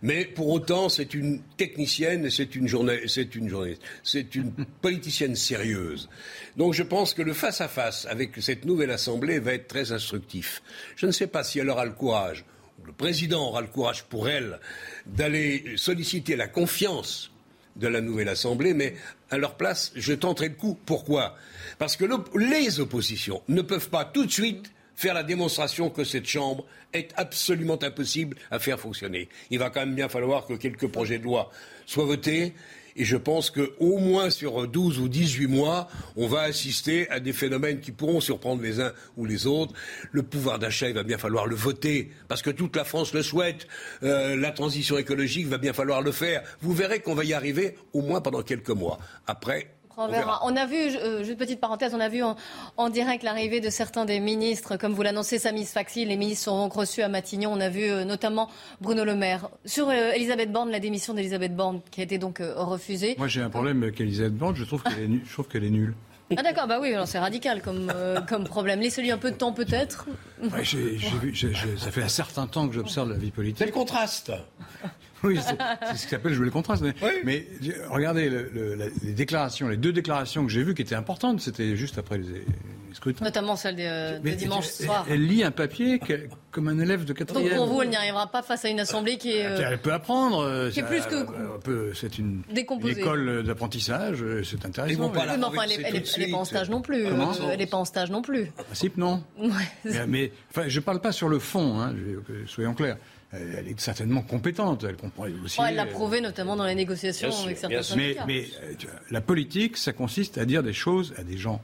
[0.01, 2.61] Mais pour autant, c'est une technicienne, c'est une
[3.07, 6.09] c'est une journaliste, c'est une politicienne sérieuse.
[6.57, 9.91] Donc je pense que le face à face avec cette nouvelle assemblée va être très
[9.91, 10.61] instructif.
[10.95, 12.45] Je ne sais pas si elle aura le courage,
[12.81, 14.59] ou le président aura le courage pour elle
[15.05, 17.31] d'aller solliciter la confiance
[17.75, 18.95] de la nouvelle Assemblée, mais
[19.29, 20.77] à leur place, je tenterai le coup.
[20.85, 21.35] Pourquoi?
[21.81, 22.05] Parce que
[22.37, 26.63] les oppositions ne peuvent pas tout de suite faire la démonstration que cette Chambre
[26.93, 29.29] est absolument impossible à faire fonctionner.
[29.49, 31.49] Il va quand même bien falloir que quelques projets de loi
[31.87, 32.53] soient votés
[32.95, 37.33] et je pense qu'au moins sur 12 ou 18 mois, on va assister à des
[37.33, 39.73] phénomènes qui pourront surprendre les uns ou les autres.
[40.11, 43.23] Le pouvoir d'achat, il va bien falloir le voter, parce que toute la France le
[43.23, 43.65] souhaite.
[44.03, 46.43] Euh, la transition écologique, il va bien falloir le faire.
[46.61, 48.99] Vous verrez qu'on va y arriver au moins pendant quelques mois.
[49.25, 49.71] Après,
[50.09, 54.05] on, a vu, euh, juste petite parenthèse, on a vu en, direct l'arrivée de certains
[54.05, 57.51] des ministres, comme vous l'annoncez, Samis Faxi, les ministres sont reçus à Matignon.
[57.53, 58.49] On a vu euh, notamment
[58.81, 59.49] Bruno Le Maire.
[59.65, 63.15] Sur euh, Elisabeth Borne, la démission d'Elisabeth Borne, qui a été donc refusée.
[63.17, 65.93] Moi, j'ai un problème avec Elisabeth Borne, je trouve qu'elle est, nulle.
[66.37, 67.91] Ah d'accord, bah oui, c'est radical comme,
[68.29, 68.79] comme problème.
[68.79, 70.07] Laissez-lui un peu de temps peut-être.
[70.41, 73.57] ça fait un certain temps que j'observe la vie politique.
[73.57, 74.31] C'est le contraste.
[75.23, 76.83] Oui, c'est ce qu'appelle jouer le contraste.
[77.23, 77.47] Mais,
[77.89, 78.29] regardez
[79.03, 82.45] les déclarations, les deux déclarations que j'ai vues qui étaient importantes, c'était juste après les,
[82.93, 83.23] scrutins.
[83.23, 85.05] Notamment celle de, dimanche soir.
[85.09, 85.99] Elle, lit un papier
[86.51, 87.49] comme un élève de quatrième.
[87.49, 89.41] Donc pour vous, elle n'y arrivera pas face à une assemblée qui est.
[89.41, 90.43] Elle peut apprendre.
[90.43, 91.69] Euh, qui est plus que.
[91.69, 92.43] Euh, c'est une,
[92.85, 95.09] école d'apprentissage, euh, c'est intéressant.
[95.09, 97.05] Pas mais enfin, elle n'est pas en stage non plus.
[97.05, 98.51] elle n'est pas en stage non plus.
[98.57, 99.23] En principe, non.
[100.07, 101.93] mais, enfin, je ne parle pas sur le fond, hein,
[102.47, 102.97] soyons clairs
[103.33, 104.83] elle est certainement compétente.
[104.87, 105.59] Elle comprend aussi.
[105.67, 108.25] elle l'a prouvé notamment dans les négociations avec certains syndicats.
[108.27, 108.73] Mais, euh,
[109.09, 111.61] la politique, ça consiste à dire des choses à des gens.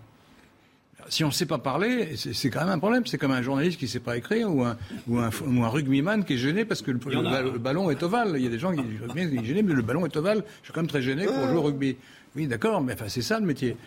[1.10, 3.06] Si on ne sait pas parler, c'est quand même un problème.
[3.06, 4.78] C'est comme un journaliste qui ne sait pas écrire ou un,
[5.08, 8.34] ou, un, ou un rugbyman qui est gêné parce que le, ballon est ovale.
[8.36, 10.44] Il y a des gens qui sont gênés, mais le ballon est ovale.
[10.62, 11.96] Je suis quand même très gêné pour jouer au rugby.
[12.36, 13.78] Oui, d'accord, mais enfin, c'est ça le métier.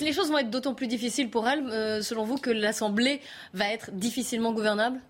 [0.00, 3.20] Les choses vont être d'autant plus difficiles pour elle, euh, selon vous, que l'Assemblée
[3.54, 5.00] va être difficilement gouvernable?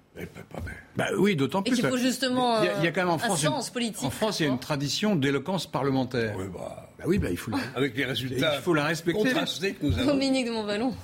[0.97, 1.73] Bah oui, d'autant plus.
[1.73, 4.05] Et qu'il faut justement il y, a, quand même en France, un sens politique.
[4.05, 6.35] En France, il y a une tradition d'éloquence parlementaire.
[6.37, 8.57] Oui, bah, bah oui, bah, il faut avec les résultats.
[8.57, 9.33] Il faut la respecter.
[9.33, 10.13] Que nous avons.
[10.13, 10.95] Dominique de Montballon.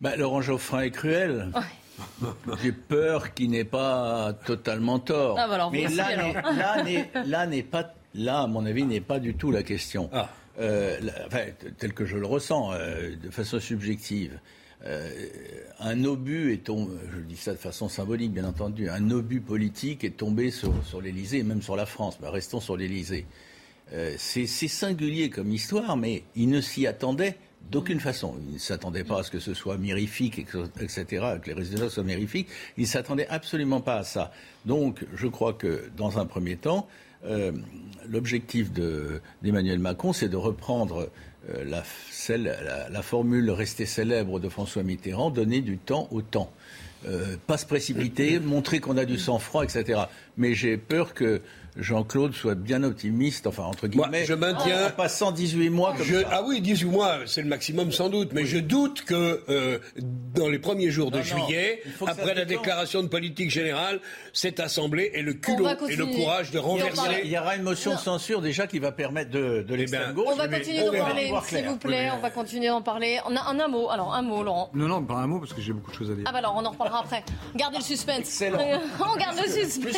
[0.00, 1.52] Bah, Laurent Geoffrin est cruel.
[2.62, 5.36] J'ai peur qu'il n'ait pas totalement tort.
[5.38, 9.50] Ah, bah alors, Mais là, n'est pas, là, à mon avis, n'est pas du tout
[9.50, 10.08] la question.
[10.12, 10.30] Ah.
[10.58, 11.44] Euh, enfin,
[11.78, 14.38] tel que je le ressens, euh, de façon subjective.
[14.86, 15.10] Euh,
[15.78, 20.04] un obus est tombé, je dis ça de façon symbolique bien entendu, un obus politique
[20.04, 22.18] est tombé sur, sur l'Elysée et même sur la France.
[22.22, 23.26] Mais restons sur l'Elysée.
[23.92, 27.36] Euh, c'est singulier comme histoire, mais il ne s'y attendait
[27.68, 28.34] D'aucune façon.
[28.48, 31.04] Il ne s'attendait pas à ce que ce soit mirifique, etc.,
[31.40, 32.48] que les résultats soient mirifiques.
[32.76, 34.32] Il ne s'attendait absolument pas à ça.
[34.64, 36.88] Donc, je crois que, dans un premier temps,
[37.24, 37.52] euh,
[38.08, 41.10] l'objectif d'Emmanuel Macron, c'est de reprendre
[41.54, 41.64] euh,
[42.90, 46.50] la, formule restée célèbre de François Mitterrand, donner du temps au temps.
[47.06, 50.02] Euh, pas se précipiter, montrer qu'on a du sang-froid, etc.
[50.36, 51.40] Mais j'ai peur que
[51.76, 54.08] Jean-Claude soit bien optimiste, enfin entre guillemets.
[54.08, 54.88] Moi, je maintiens.
[54.88, 56.28] En passant 18 mois comme ça.
[56.30, 58.32] Ah oui, 18 mois, c'est le maximum sans doute.
[58.32, 59.78] Mais je doute que euh,
[60.34, 64.00] dans les premiers jours de juillet, après la déclaration de politique générale,
[64.32, 67.20] cette Assemblée ait le culot et le courage de renverser.
[67.24, 70.14] Il y aura une motion de censure déjà qui va permettre de, de l'extrême eh
[70.14, 70.26] gauche.
[70.32, 72.10] On va continuer d'en parler, s'il vous plaît.
[72.14, 73.18] On va continuer d'en parler.
[73.24, 74.70] En un, un, mot, alors un mot, Laurent.
[74.74, 76.24] Non, non, pas un mot parce que j'ai beaucoup de choses à dire.
[76.26, 77.24] Ah bah alors, on en après.
[77.54, 78.20] Gardez le suspense.
[78.20, 78.58] Excellent.
[79.00, 79.94] on garde le suspense.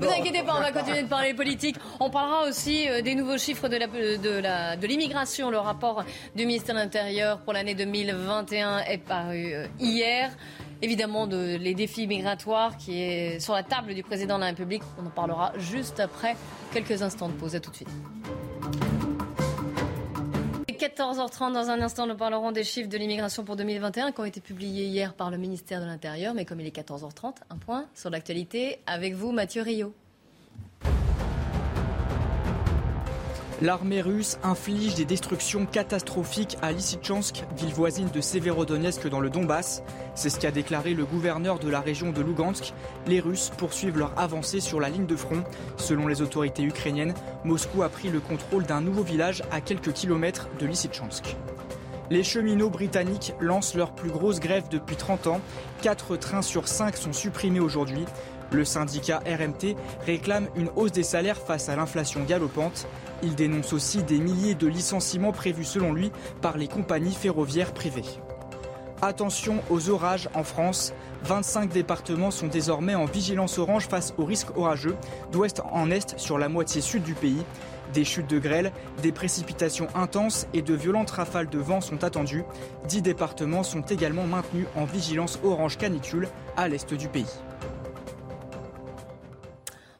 [0.00, 1.76] Vous inquiétez pas, on va continuer de parler politique.
[2.00, 5.50] On parlera aussi euh, des nouveaux chiffres de l'immigration.
[5.50, 10.30] Le rapport du ministère de l'Intérieur pour l'année 2021 est paru euh, hier.
[10.80, 14.82] Évidemment, de, les défis migratoires qui est sur la table du président de la République.
[15.00, 16.36] On en parlera juste après
[16.72, 17.54] quelques instants de pause.
[17.54, 19.01] À tout de suite.
[20.82, 24.40] 14h30 dans un instant, nous parlerons des chiffres de l'immigration pour 2021 qui ont été
[24.40, 26.34] publiés hier par le ministère de l'Intérieur.
[26.34, 29.94] Mais comme il est 14h30, un point sur l'actualité avec vous, Mathieu Rio.
[33.62, 39.84] L'armée russe inflige des destructions catastrophiques à Lysychansk, ville voisine de Severodonetsk dans le Donbass.
[40.16, 42.74] C'est ce qu'a déclaré le gouverneur de la région de Lugansk.
[43.06, 45.44] Les Russes poursuivent leur avancée sur la ligne de front.
[45.76, 50.48] Selon les autorités ukrainiennes, Moscou a pris le contrôle d'un nouveau village à quelques kilomètres
[50.58, 51.36] de Lysychansk.
[52.10, 55.40] Les cheminots britanniques lancent leur plus grosse grève depuis 30 ans.
[55.82, 58.06] Quatre trains sur cinq sont supprimés aujourd'hui.
[58.52, 62.86] Le syndicat RMT réclame une hausse des salaires face à l'inflation galopante.
[63.22, 66.12] Il dénonce aussi des milliers de licenciements prévus selon lui
[66.42, 68.04] par les compagnies ferroviaires privées.
[69.00, 70.92] Attention aux orages en France.
[71.24, 74.96] 25 départements sont désormais en vigilance orange face aux risques orageux,
[75.32, 77.42] d'ouest en est sur la moitié sud du pays.
[77.94, 78.70] Des chutes de grêle,
[79.02, 82.44] des précipitations intenses et de violentes rafales de vent sont attendues.
[82.88, 87.26] 10 départements sont également maintenus en vigilance orange canicule à l'est du pays.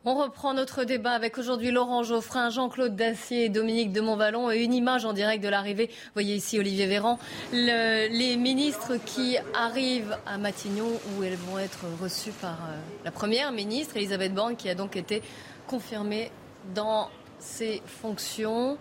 [0.04, 4.64] On reprend notre débat avec aujourd'hui Laurent Geoffrin, Jean-Claude Dacier et Dominique de Montvalon et
[4.64, 5.90] une image en direct de l'arrivée.
[6.14, 7.20] Voyez ici Olivier Véran,
[7.52, 13.52] les ministres qui arrivent à Matignon où elles vont être reçues par euh, la première
[13.52, 15.22] ministre Elisabeth Borne qui a donc été
[15.68, 16.32] confirmée
[16.74, 18.78] dans ses fonctions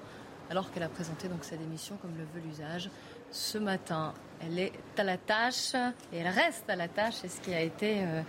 [0.49, 2.89] alors qu'elle a présenté donc sa démission comme le veut l'usage
[3.31, 4.15] ce matin.
[4.43, 5.75] Elle est à la tâche
[6.11, 7.13] et elle reste à la tâche.
[7.21, 8.21] C'est ce qui a été, euh,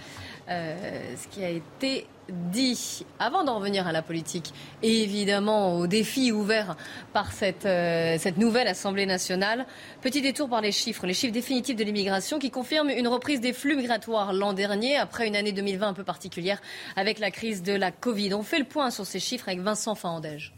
[0.51, 3.05] euh, ce qui a été dit.
[3.19, 6.77] Avant d'en revenir à la politique et évidemment aux défis ouverts
[7.13, 9.67] par cette, euh, cette nouvelle Assemblée nationale,
[10.01, 13.53] petit détour par les chiffres, les chiffres définitifs de l'immigration qui confirment une reprise des
[13.53, 16.61] flux migratoires l'an dernier après une année 2020 un peu particulière
[16.97, 18.35] avec la crise de la Covid.
[18.35, 20.55] On fait le point sur ces chiffres avec Vincent Fahandège.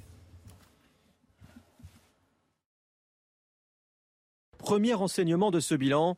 [4.58, 6.16] Premier enseignement de ce bilan,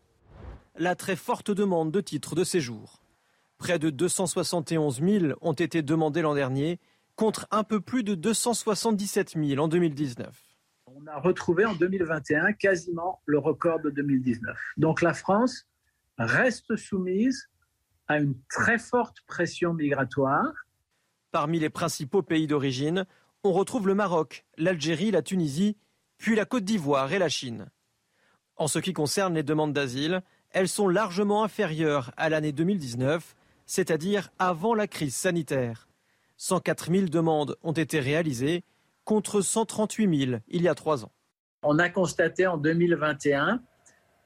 [0.77, 3.01] la très forte demande de titres de séjour.
[3.59, 6.79] Près de 271 000 ont été demandés l'an dernier,
[7.15, 10.29] contre un peu plus de 277 000 en 2019.
[10.87, 14.57] On a retrouvé en 2021 quasiment le record de 2019.
[14.77, 15.67] Donc la France
[16.19, 17.49] reste soumise
[18.09, 20.53] à une très forte pression migratoire.
[21.33, 23.07] Parmi les principaux pays d'origine,
[23.43, 25.77] on retrouve le Maroc, l'Algérie, la Tunisie,
[26.19, 27.67] puis la Côte d'Ivoire et la Chine.
[28.57, 34.31] En ce qui concerne les demandes d'asile, elles sont largement inférieures à l'année 2019, c'est-à-dire
[34.39, 35.89] avant la crise sanitaire.
[36.39, 38.65] 104 000 demandes ont été réalisées
[39.05, 41.13] contre 138 000 il y a trois ans.
[41.63, 43.63] On a constaté en 2021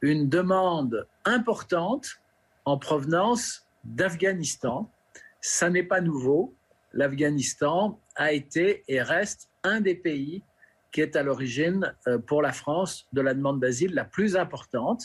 [0.02, 2.20] une demande importante
[2.64, 4.90] en provenance d'Afghanistan.
[5.40, 6.54] Ça n'est pas nouveau.
[6.92, 10.42] L'Afghanistan a été et reste un des pays
[10.92, 15.04] qui est à l'origine euh, pour la France de la demande d'asile la plus importante.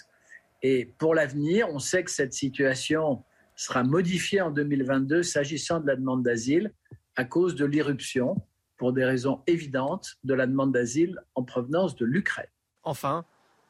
[0.64, 3.24] Et pour l'avenir, on sait que cette situation
[3.56, 6.74] sera modifiée en 2022 s'agissant de la demande d'asile
[7.16, 8.36] à cause de l'irruption,
[8.78, 12.50] pour des raisons évidentes, de la demande d'asile en provenance de l'Ukraine.
[12.84, 13.26] Enfin,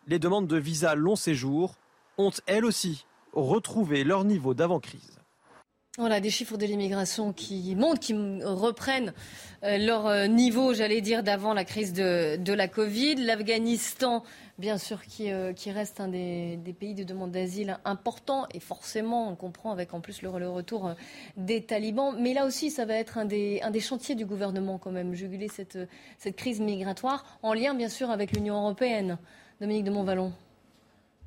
[0.08, 1.76] les demandes de visa long séjour
[2.17, 5.19] ont elles aussi retrouvé leur niveau d'avant-crise.
[5.98, 9.14] Voilà, des chiffres de l'immigration qui montent, qui reprennent
[9.64, 13.16] euh, leur euh, niveau, j'allais dire, d'avant la crise de, la Covid.
[13.16, 14.22] L'Afghanistan,
[14.60, 18.46] bien sûr, qui, euh, reste un des, pays de demande d'asile important.
[18.54, 20.94] Et forcément, on comprend avec en plus le, retour
[21.38, 22.14] des talibans.
[22.20, 25.78] Mais là aussi, ça va être un des, chantiers du gouvernement quand même, juguler cette,
[26.36, 29.18] crise migratoire, en lien bien sûr avec l'Union européenne.
[29.62, 30.34] Dominique de Montvalon.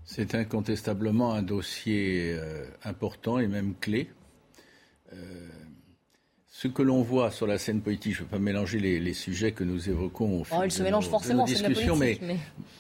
[0.05, 2.39] C'est incontestablement un dossier
[2.85, 4.11] important et même clé.
[5.13, 5.49] Euh,
[6.47, 9.53] ce que l'on voit sur la scène politique, je ne veux pas mélanger les, sujets
[9.53, 12.19] que nous évoquons au fil oh, il se mélange forcément, de discussions, mais,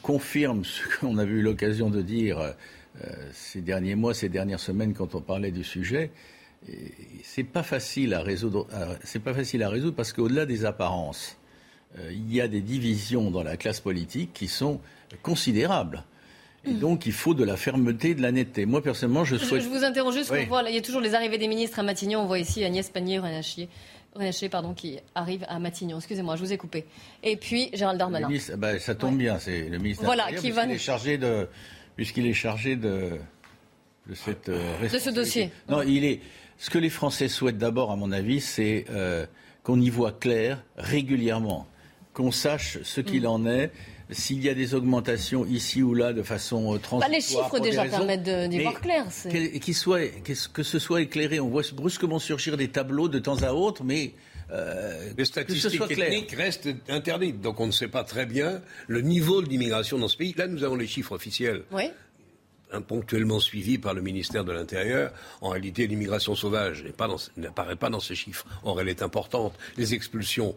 [0.02, 2.52] confirme ce qu'on avait eu l'occasion de dire euh,
[3.32, 6.10] ces derniers mois, ces dernières semaines quand on parlait du sujet.
[7.22, 8.66] C'est pas facile à résoudre.
[9.04, 11.36] C'est pas facile à résoudre parce qu'au-delà des apparences,
[12.10, 14.80] il y a des divisions dans la classe politique qui sont
[15.22, 16.04] considérables.
[16.68, 18.66] Et donc, il faut de la fermeté, de la netteté.
[18.66, 19.62] Moi, personnellement, je souhaite.
[19.62, 22.20] Je, vous interroge juste, il y a toujours les arrivées des ministres à Matignon.
[22.20, 23.68] On voit ici Agnès Pannier-Runacher
[24.50, 25.98] pardon, qui arrive à Matignon.
[25.98, 26.84] Excusez-moi, je vous ai coupé.
[27.22, 28.28] Et puis, Gérald Darmanin.
[28.56, 30.66] Bah, ça tombe bien, c'est le ministre voilà, qui va...
[30.66, 31.48] est chargé de,
[31.96, 33.12] puisqu'il est chargé de,
[34.08, 35.50] de cette euh, De ce dossier.
[35.68, 36.20] Non, il est.
[36.60, 39.26] Ce que les Français souhaitent d'abord, à mon avis, c'est euh,
[39.62, 41.68] qu'on y voit clair régulièrement,
[42.14, 43.26] qu'on sache ce qu'il mm.
[43.26, 43.70] en est
[44.10, 47.00] s'il y a des augmentations ici ou là de façon euh, transitoire.
[47.00, 49.06] Bah, les chiffres déjà permettent d'y voir clair.
[49.62, 51.40] Qu soit, que ce soit éclairé.
[51.40, 54.12] On voit brusquement surgir des tableaux de temps à autre, mais
[54.50, 59.42] euh, les statistiques techniques restent interdites, donc on ne sait pas très bien le niveau
[59.42, 60.34] de l'immigration dans ce pays.
[60.36, 61.62] Là, nous avons les chiffres officiels.
[61.70, 61.90] Oui.
[62.86, 65.12] Ponctuellement suivis par le ministère de l'Intérieur.
[65.40, 66.84] En réalité, l'immigration sauvage
[67.36, 68.46] n'apparaît pas dans ces chiffres.
[68.62, 69.54] Or, elle est importante.
[69.78, 70.54] Les expulsions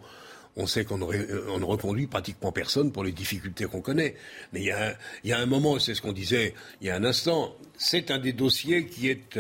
[0.58, 4.16] on sait qu'on euh, ne reconduit pratiquement personne pour les difficultés qu'on connaît.
[4.54, 6.90] Mais il y, a il y a un moment, c'est ce qu'on disait il y
[6.90, 9.40] a un instant, c'est un des dossiers qui est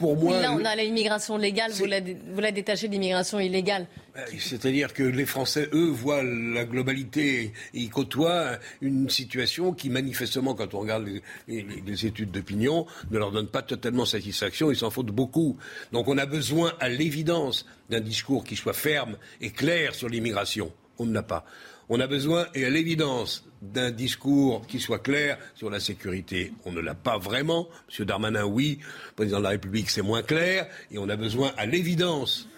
[0.00, 0.40] pour moi.
[0.40, 3.86] là, on a l'immigration légale, vous la, vous la détachez de l'immigration illégale.
[4.14, 10.54] Ben, c'est-à-dire que les Français, eux, voient la globalité, ils côtoient une situation qui, manifestement,
[10.54, 11.06] quand on regarde
[11.46, 15.58] les, études d'opinion, ne leur donne pas totalement satisfaction, ils s'en foutent beaucoup.
[15.92, 20.72] Donc on a besoin, à l'évidence, d'un discours qui soit ferme et clair sur l'immigration.
[20.98, 21.44] On ne l'a pas.
[21.92, 26.52] On a besoin, et à l'évidence, d'un discours qui soit clair sur la sécurité.
[26.64, 27.68] On ne l'a pas vraiment.
[27.88, 28.78] Monsieur Darmanin, oui.
[29.08, 30.68] Le président de la République, c'est moins clair.
[30.92, 32.48] Et on a besoin, à l'évidence,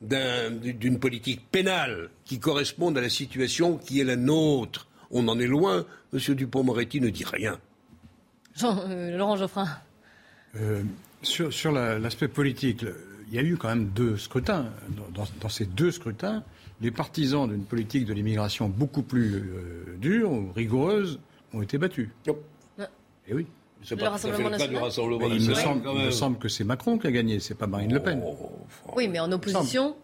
[0.00, 4.86] d'une politique pénale qui corresponde à la situation qui est la nôtre.
[5.10, 5.84] On en est loin.
[6.12, 7.58] Monsieur Dupont-Moretti ne dit rien.
[8.54, 9.66] Jean, euh, Laurent Geoffrin.
[10.54, 10.84] Euh,
[11.22, 12.86] sur, l'aspect politique,
[13.28, 14.70] il y a eu quand même deux scrutins.
[15.42, 16.44] dans ces deux scrutins,
[16.80, 21.18] les partisans d'une politique de l'immigration beaucoup plus euh, dure ou rigoureuse
[21.54, 22.10] ont été battus.
[22.26, 22.32] Et
[23.28, 23.46] eh oui.
[23.90, 24.82] Le Rassemblement national.
[25.32, 25.48] il,
[26.06, 28.22] me semble, que c'est Macron qui a gagné, c'est pas Marine Le Pen.
[28.24, 28.36] Oh,
[28.96, 29.96] oui, mais en opposition.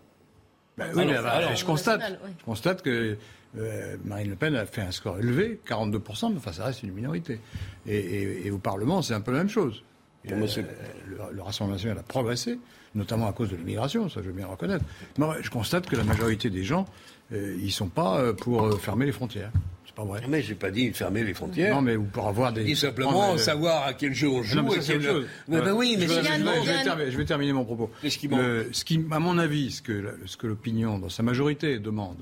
[0.77, 2.01] Ben oui, mais, je, constate,
[2.39, 3.17] je constate que
[3.59, 6.93] euh, Marine Le Pen a fait un score élevé, 42%, mais enfin, ça reste une
[6.93, 7.41] minorité.
[7.87, 9.83] Et, au Parlement, c'est un peu la même chose.
[10.31, 12.59] Euh, le, le, Rassemblement national a progressé,
[12.95, 14.85] notamment à cause de l'immigration, ça je veux bien le reconnaître.
[15.19, 16.87] Mais je constate que la majorité des gens,
[17.33, 19.51] euh, ils ne sont pas euh, pour euh, fermer les frontières.
[19.87, 20.23] C'est pas vrai.
[20.29, 21.75] Mais j'ai pas dit fermer les frontières.
[21.75, 22.65] Non, mais pour avoir des.
[22.65, 24.57] Dit simplement savoir à quel jeu on joue.
[24.57, 25.03] Non, mais quel...
[25.03, 25.27] chose.
[25.49, 27.91] Ben oui, mais je, vais, je, vais terminer, mon propos.
[28.03, 31.79] Ce qui, ce qui, à mon avis, ce que, ce que l'opinion, dans sa majorité,
[31.79, 32.17] demande,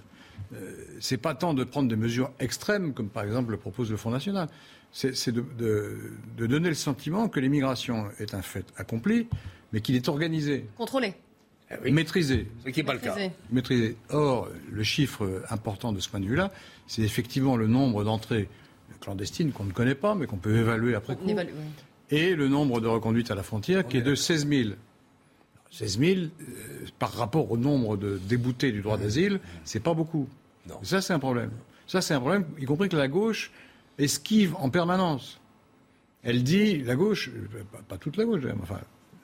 [0.53, 3.97] euh, c'est pas tant de prendre des mesures extrêmes, comme par exemple le propose le
[3.97, 4.49] Front National.
[4.93, 5.97] C'est de, de,
[6.37, 9.29] de donner le sentiment que l'immigration est un fait accompli,
[9.73, 10.67] mais qu'il est organisé.
[10.77, 11.15] Contrôlé.
[11.85, 12.49] Eh maîtrisé.
[12.65, 13.17] Ce qui n'est pas le cas.
[13.51, 13.97] Maîtrisé.
[14.09, 16.51] Or, le chiffre important de ce point de vue-là,
[16.87, 18.49] c'est effectivement le nombre d'entrées
[19.01, 21.31] clandestines qu'on ne connaît pas, mais qu'on peut évaluer après coup.
[22.11, 24.71] Et le nombre de reconduites à la frontière, qui est de 16 000.
[25.71, 26.21] 16 000,
[26.99, 30.29] par rapport au nombre de déboutés du droit d'asile, c'est pas beaucoup.
[30.83, 31.53] Ça, c'est un problème.
[31.87, 33.53] Ça, c'est un problème, y compris que la gauche
[33.99, 35.41] esquive en permanence.
[36.23, 37.31] Elle dit, la gauche,
[37.89, 38.81] pas toute la gauche, enfin,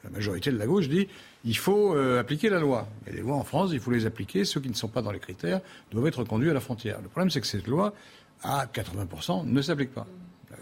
[0.07, 1.09] la majorité de la gauche dit
[1.45, 2.89] il faut euh, appliquer la loi.
[3.07, 4.45] Et les lois en France, il faut les appliquer.
[4.45, 5.61] Ceux qui ne sont pas dans les critères
[5.93, 7.01] doivent être conduits à la frontière.
[7.03, 7.95] Le problème, c'est que cette loi,
[8.43, 10.07] à 80%, ne s'applique pas.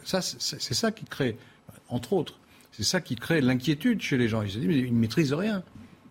[0.05, 1.39] C'est ça qui crée,
[1.89, 2.39] entre autres,
[2.73, 4.43] c'est ça qui crée l'inquiétude chez les gens.
[4.43, 5.63] Ils se disent mais ils ne maîtrisent rien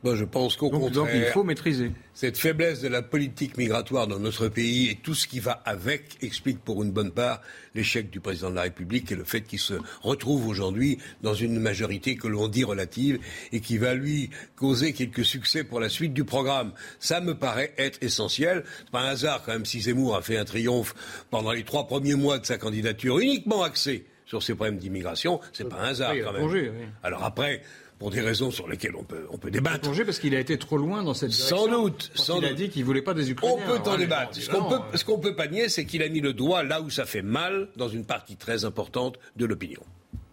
[0.03, 1.91] je pense qu'au contraire, donc il faut maîtriser.
[2.13, 6.17] Cette faiblesse de la politique migratoire dans notre pays et tout ce qui va avec
[6.21, 7.41] explique pour une bonne part
[7.73, 11.59] l'échec du président de la République et le fait qu'il se retrouve aujourd'hui dans une
[11.59, 13.19] majorité que l'on dit relative
[13.51, 16.73] et qui va lui causer quelques succès pour la suite du programme.
[16.99, 18.63] Ça me paraît être essentiel.
[18.79, 20.93] C'est pas un hasard quand même si Zemmour a fait un triomphe
[21.31, 25.39] pendant les trois premiers mois de sa candidature uniquement axé sur ces problèmes d'immigration.
[25.51, 26.73] C'est pas un hasard quand même.
[27.03, 27.61] Alors après
[27.99, 29.89] pour des raisons sur lesquelles on peut, on peut débattre.
[30.05, 31.57] parce qu'il a été trop loin dans cette direction.
[31.57, 32.11] Sans doute.
[32.15, 33.63] Sans il a dit qu'il voulait pas des Ukrainiens.
[33.65, 34.35] On peut en débattre.
[34.35, 36.81] Ce qu'on peut, ce qu'on peut pas nier, c'est qu'il a mis le doigt là
[36.81, 39.81] où ça fait mal dans une partie très importante de l'opinion.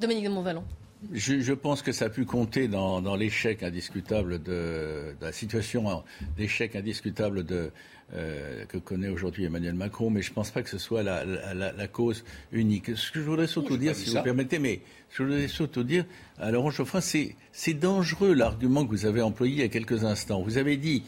[0.00, 0.64] Dominique de Montvalon.
[1.12, 6.02] je, pense que ça a pu compter dans, l'échec indiscutable de, la situation
[6.36, 7.70] d'échec indiscutable de,
[8.14, 11.88] euh, que connaît aujourd'hui Emmanuel Macron, mais je ne pense pas que ce soit la,
[11.88, 12.96] cause unique.
[12.96, 14.80] Ce que je voudrais surtout dire, si vous permettez, mais
[15.10, 16.04] je voudrais surtout dire
[16.38, 20.40] à Laurent Geoffrin, c'est dangereux l'argument que vous avez employé il y a quelques instants.
[20.40, 21.02] Vous avez dit,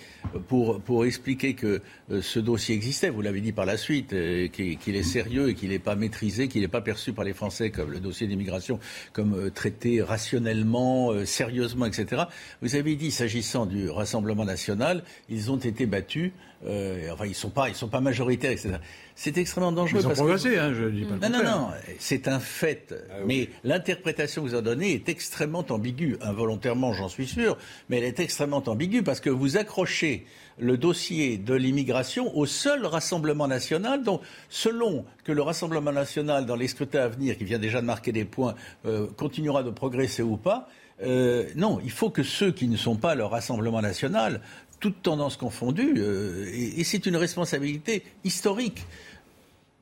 [0.49, 1.81] pour, pour expliquer que
[2.11, 5.55] euh, ce dossier existait, vous l'avez dit par la suite, euh, qu'il est sérieux et
[5.55, 8.79] qu'il n'est pas maîtrisé, qu'il n'est pas perçu par les Français comme le dossier d'immigration,
[9.15, 12.25] comme euh, traité rationnellement, sérieusement, etc.
[12.61, 16.33] Vous avez dit, s'agissant du Rassemblement national, ils ont été battus,
[16.65, 18.77] enfin ils ne sont pas majoritaires, etc.
[19.15, 20.01] C'est extrêmement dangereux.
[20.03, 22.95] Ils ont progressé, hein, je dis pas Non, non, non, c'est un fait.
[23.11, 26.17] Ah mais l'interprétation que vous en donnez est extrêmement ambiguë.
[26.21, 27.57] Involontairement, j'en suis sûr,
[27.89, 30.27] mais elle est extrêmement ambiguë parce que vous accrochez
[30.59, 34.03] le dossier de l'immigration au seul Rassemblement national.
[34.03, 37.87] Donc, selon que le Rassemblement national, dans les scrutins à venir, qui vient déjà de
[37.87, 38.55] marquer des points,
[38.87, 40.69] euh, continuera de progresser ou pas,
[41.03, 44.41] euh, non, il faut que ceux qui ne sont pas le Rassemblement national
[44.83, 48.85] toutes tendances confondues, euh, et, c'est une responsabilité historique.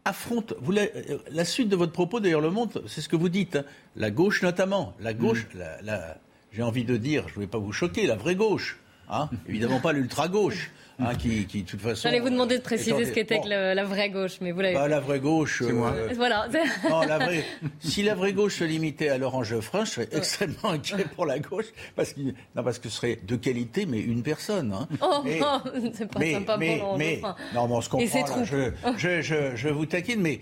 [0.05, 3.17] Affronte, vous la, euh, la, suite de votre propos d'ailleurs le montre, c'est ce que
[3.17, 3.65] vous dites, hein.
[3.97, 5.59] la gauche notamment, la gauche, mm.
[5.85, 6.19] la,
[6.53, 8.79] j'ai envie de dire, je ne vais pas vous choquer, la vraie gauche,
[9.09, 10.71] hein, évidemment pas l'ultra-gauche,
[11.01, 12.03] Hein, qui, qui, de toute façon.
[12.03, 14.75] J'allais vous demander de préciser ce qu'était la vraie gauche, mais vous l'avez.
[14.75, 15.63] Bah, la vraie gauche.
[15.63, 15.93] Moi.
[15.93, 16.49] Euh, voilà.
[16.89, 17.45] Non, la vraie...
[17.81, 21.39] Si la vraie gauche se limitait à Laurent Geoffrin, je serais extrêmement inquiet pour la
[21.39, 22.35] gauche, parce, qu'il...
[22.55, 24.73] non, parce que ce serait de qualité, mais une personne.
[24.73, 24.89] Hein.
[25.01, 25.41] Oh, mais...
[25.95, 27.21] c'est pas mais, sympa mais, pour mais...
[27.55, 28.45] Non, mais on se comprend.
[28.45, 30.41] je, je, je, je, vous taquine, mais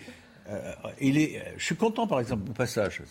[0.48, 1.42] euh, il est...
[1.56, 3.02] je suis content, par exemple, au passage.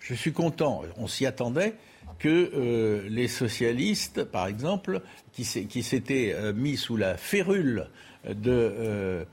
[0.00, 1.74] Je suis content, on s'y attendait,
[2.18, 5.02] que euh, les socialistes, par exemple,
[5.32, 7.88] qui, s'étaient euh, mis sous la férule
[8.28, 9.24] de, euh,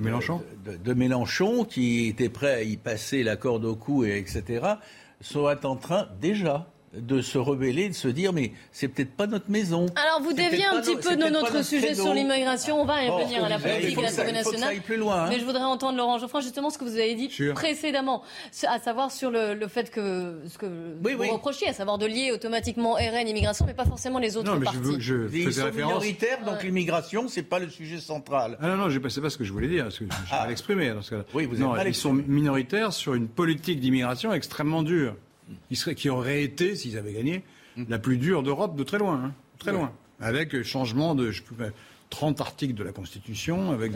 [0.00, 0.42] Mélenchon.
[0.64, 4.66] De, Mélenchon, qui était prêt à y passer la corde au cou, et etc.,
[5.20, 9.50] sont en train déjà de se rebeller, de se dire mais c'est peut-être pas notre
[9.50, 9.86] maison.
[9.96, 13.44] Alors vous déviez un petit peu de notre sujet sur l'immigration, on va y revenir
[13.44, 14.80] à la politique et à l'Assemblée nationale.
[14.82, 15.26] Plus loin, hein.
[15.28, 18.22] Mais je voudrais entendre Laurent Geoffroy justement ce que vous avez dit précédemment,
[18.66, 22.94] à savoir sur le, fait que ce que vous reprochiez, à savoir de lier automatiquement
[22.94, 24.80] RN immigration, mais pas forcément les autres non, mais partis.
[24.98, 28.58] Je, je Ils sont minoritaires, donc l'immigration c'est pas le sujet central.
[28.60, 30.42] Ah non non, c'est pas ce que je voulais dire, parce que je ah.
[30.42, 31.24] mal exprimé dans ce cas-là.
[31.34, 35.14] Oui, vous non, ils sont minoritaires sur une politique d'immigration extrêmement dure
[35.68, 37.42] qui, serait, qui aurait été, s'ils avaient gagné,
[37.76, 37.84] mmh.
[37.88, 39.22] la plus dure d'Europe de très loin.
[39.24, 39.92] Hein, très loin.
[40.20, 41.42] Avec changement de je
[42.10, 43.92] 30 articles de la Constitution, avec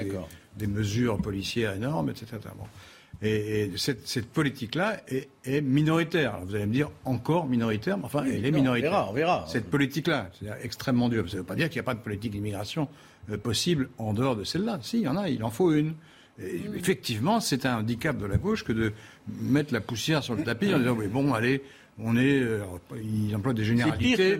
[0.56, 2.38] des, mesures policières énormes, etc.
[3.22, 6.40] Et, cette, politique-là est, minoritaire.
[6.44, 8.90] vous allez me dire encore minoritaire, mais enfin, elle est minoritaire.
[8.90, 9.44] On verra, on verra.
[9.48, 11.28] Cette politique-là, c'est extrêmement dure.
[11.28, 12.88] Ça ne veut pas dire qu'il n'y a pas de politique d'immigration
[13.30, 14.78] euh, possible en dehors de celle-là.
[14.82, 15.94] Si, il y en a, il en faut une.
[16.38, 18.92] Effectivement, c'est un handicap de la gauche que de
[19.40, 21.62] mettre la poussière sur le tapis en disant oui, bon, allez,
[21.98, 22.40] on est.
[22.40, 22.60] Euh,
[23.02, 24.38] il emploie des généralités.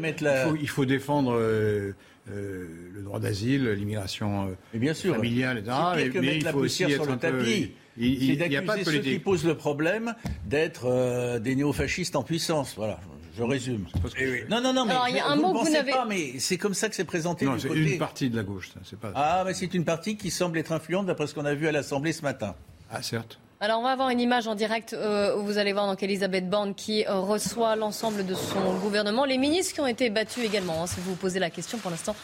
[0.60, 1.92] il, faut, défendre euh,
[2.30, 5.76] euh, le droit d'asile, l'immigration familiale, etc.
[5.96, 7.72] Mais, mais il faut aussi être sur le tapis.
[7.96, 12.74] Il n'y a pas de ceux qui posent le problème d'être des néofascistes en puissance.
[12.76, 13.00] Voilà.
[13.36, 13.86] Je résume.
[14.18, 16.06] Eh non, non, non, mais Alors, il y a un mot que vous n'avez pas,
[16.06, 17.44] mais c'est comme ça que c'est présenté.
[17.44, 18.70] Non, c'est une partie de la gauche.
[18.70, 19.12] Ça, pas...
[19.14, 21.72] Ah, mais c'est une partie qui semble être influente d'après ce qu'on a vu à
[21.72, 22.54] l'Assemblée ce matin.
[22.90, 23.38] Ah, certes.
[23.58, 26.48] Alors on va avoir une image en direct euh, où vous allez voir donc Elisabeth
[26.48, 29.24] Borne qui euh, reçoit l'ensemble de son gouvernement.
[29.24, 31.90] Les ministres qui ont été battus également, hein, si vous vous posez la question pour
[31.90, 32.14] l'instant.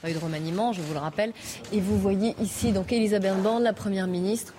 [0.00, 1.34] Pas eu de remaniement, je vous le rappelle.
[1.74, 4.54] Et vous voyez ici donc Elisabeth Borne, la première ministre,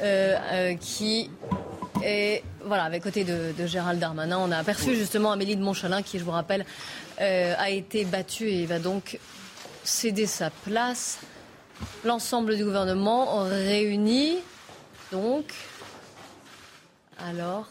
[0.00, 1.30] euh, qui
[2.02, 4.38] est voilà avec côté de, Gérald Darmanin.
[4.38, 6.64] On a aperçu justement Amélie de Montchalin qui, je vous rappelle,
[7.18, 9.18] a été battue et va donc
[9.84, 11.20] céder sa place.
[12.04, 14.38] L'ensemble du gouvernement réuni
[15.12, 15.52] donc,
[17.18, 17.68] alors,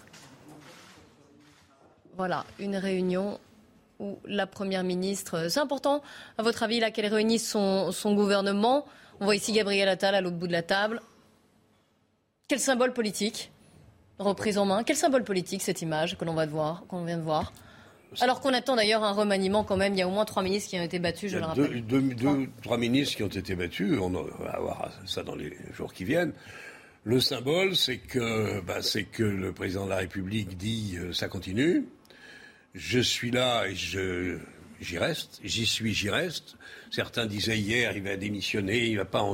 [2.15, 3.39] voilà, une réunion
[3.99, 6.03] où la Première ministre, c'est important,
[6.37, 8.85] à votre avis, là, qu'elle réunisse son, son gouvernement?
[9.19, 11.01] On voit ici Gabriel Attal à l'autre bout de la table.
[12.47, 13.51] Quel symbole politique?
[14.23, 17.23] Reprise en main Quel symbole politique cette image que l'on va voir, qu'on vient de
[17.23, 17.51] voir
[18.19, 19.93] alors qu'on attend d'ailleurs un remaniement quand même.
[19.93, 21.85] Il y a au moins trois ministres qui ont été battus, je le rappelle.
[21.85, 23.97] Deux, deux, trois ministres qui ont été battus.
[24.01, 26.33] On va voir ça dans les jours qui viennent.
[27.03, 31.27] Le symbole, c'est que, bah, c'est que le président de la République dit euh, ça
[31.29, 31.85] continue.
[32.75, 34.37] Je suis là et je,
[34.79, 35.39] j'y reste.
[35.43, 36.57] J'y suis, j'y reste.
[36.91, 39.25] Certains disaient hier, il va démissionner, il va pas.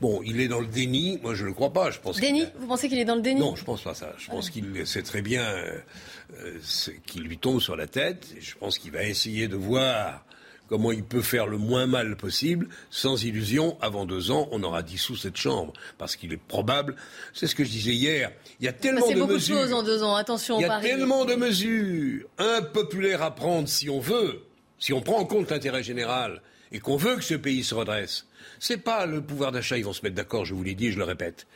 [0.00, 1.18] Bon, il est dans le déni.
[1.22, 1.90] Moi, je ne le crois pas.
[1.92, 2.18] Je pense.
[2.18, 4.12] Déni Vous pensez qu'il est dans le déni Non, je pense pas ça.
[4.18, 6.58] Je pense qu'il sait très bien euh,
[7.06, 8.26] qu'il lui tombe sur la tête.
[8.40, 10.24] je pense qu'il va essayer de voir
[10.68, 14.82] comment il peut faire le moins mal possible, sans illusion, avant deux ans, on aura
[14.82, 15.72] dissous cette Chambre.
[15.98, 16.96] Parce qu'il est probable,
[17.32, 19.56] c'est ce que je disais hier, il y a tellement de beaucoup mesures.
[19.58, 20.16] de choses en deux ans.
[20.16, 20.88] Attention, Il y a Paris.
[20.88, 24.42] tellement de mesures impopulaires à prendre si on veut,
[24.80, 26.42] si on prend en compte l'intérêt général
[26.72, 28.26] et qu'on veut que ce pays se redresse.
[28.58, 30.98] C'est pas le pouvoir d'achat, ils vont se mettre d'accord, je vous l'ai dit, je
[30.98, 31.46] le répète.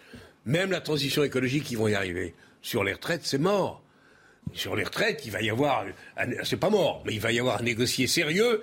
[0.46, 2.34] Même la transition écologique, ils vont y arriver.
[2.62, 3.82] Sur les retraites, c'est mort.
[4.54, 5.84] Sur les retraites, il va y avoir,
[6.44, 8.62] c'est pas mort, mais il va y avoir un négocier sérieux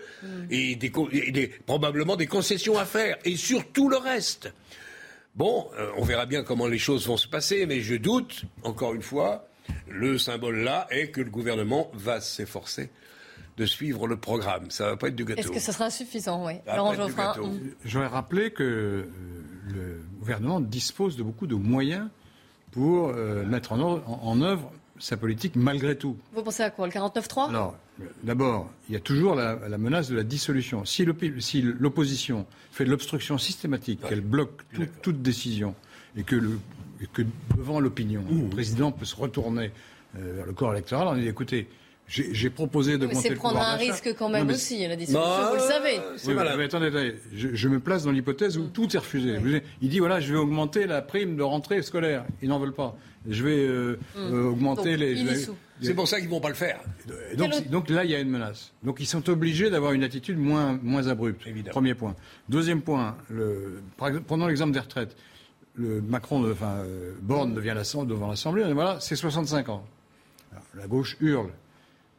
[0.50, 3.18] et, des, co- et des- probablement des concessions à faire.
[3.26, 4.52] Et sur tout le reste.
[5.36, 8.96] Bon, euh, on verra bien comment les choses vont se passer, mais je doute, encore
[8.96, 9.48] une fois,
[9.88, 12.90] le symbole là est que le gouvernement va s'efforcer
[13.58, 14.70] de suivre le programme.
[14.70, 15.42] Ça va pas être du gâteau.
[15.42, 16.54] Est-ce que ce sera suffisant Oui.
[16.68, 17.34] Laurent Geoffrin.
[17.38, 17.60] mm.
[17.86, 19.04] J'aurais rappelé que euh,
[19.68, 22.08] le gouvernement dispose de beaucoup de moyens
[22.72, 26.18] pour euh, mettre en, or- en- en œuvre sa politique malgré tout.
[26.34, 27.76] Vous pensez à quoi Le 49-3 Alors,
[28.24, 30.86] d'abord, il y a toujours la, la menace de la dissolution.
[30.86, 35.76] Si l'opposition fait de l'obstruction systématique, qu'elle bloque tout- toute décision,
[36.16, 36.60] et que, le-
[37.02, 37.22] et que
[37.58, 39.72] devant l'opinion, le président peut se retourner
[40.18, 41.68] euh, vers le corps électoral en disant écoutez,
[42.08, 44.96] j'ai proposé Mais d'augmenter c'est le prendre un risque quand Non, même mais aussi, la
[44.96, 46.00] dissolution, Bah, vous le savez.
[46.26, 47.16] oui, mais attendez, attendez.
[47.34, 49.38] Je, je me place dans l'hypothèse où tout est refusé.
[49.82, 52.26] Il dit voilà, je vais augmenter la prime de rentrée scolaire.
[52.42, 52.96] Ils n'en veulent pas.
[53.30, 54.20] Je vais euh, Mm.
[54.34, 55.46] euh, augmenter Donc, les.
[55.82, 56.80] C'est pour ça qu'ils vont pas le faire.
[57.32, 58.72] Et donc, donc là, il y a une menace.
[58.84, 61.44] Donc ils sont obligés d'avoir une attitude moins, moins abrupte.
[61.70, 62.16] Premier point.
[62.50, 65.16] Deuxième point, le, prenons l'exemple des retraites.
[65.76, 69.86] Le Macron, de- enfin, euh, Borne devient l'Assemblée- devant l'Assemblée, voilà, c'est 65 ans.
[70.52, 71.52] Alors, la gauche hurle.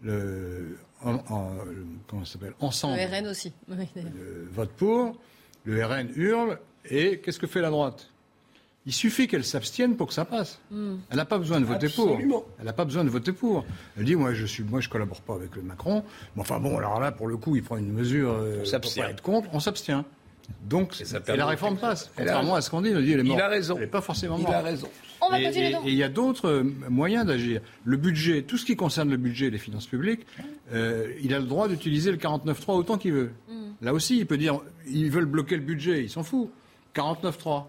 [0.02, 3.52] Le, en- en- le- comment ça s'appelle Ensemble Le RN aussi.
[3.68, 5.18] Oui, euh, vote pour,
[5.64, 8.08] le RN hurle, et qu'est-ce que fait la droite?
[8.86, 10.60] Il suffit qu'elle s'abstienne pour que ça passe.
[10.70, 10.94] Mm.
[11.10, 12.40] Elle n'a pas besoin de voter Absolument.
[12.40, 12.48] pour.
[12.58, 13.66] Elle n'a pas besoin de voter pour.
[13.98, 16.04] Elle dit moi je suis, moi je collabore pas avec le Macron.
[16.36, 18.30] Mais enfin bon, alors là pour le coup, il prend une mesure.
[18.32, 18.94] euh, On s'abstient.
[19.02, 20.04] pour pas être contre, on s'abstient.
[20.68, 22.10] Donc et, permet la réforme passe.
[22.16, 23.40] Contrairement à ce qu'on dit, on dit elle est Il morte.
[23.40, 23.74] a raison.
[23.76, 24.54] Elle n'est pas forcément Il morte.
[24.54, 24.88] a raison.
[25.20, 25.86] On va Et- continuer et- donc.
[25.86, 27.60] Et il y a d'autres euh, moyens d'agir.
[27.84, 30.26] Le budget, tout ce qui concerne le budget et les finances publiques,
[30.72, 33.30] euh, il a le droit d'utiliser le 49.3 autant qu'il veut.
[33.48, 33.54] Mm.
[33.82, 36.50] Là aussi, il peut dire, ils veulent bloquer le budget, ils s'en foutent.
[36.94, 37.64] 49.3.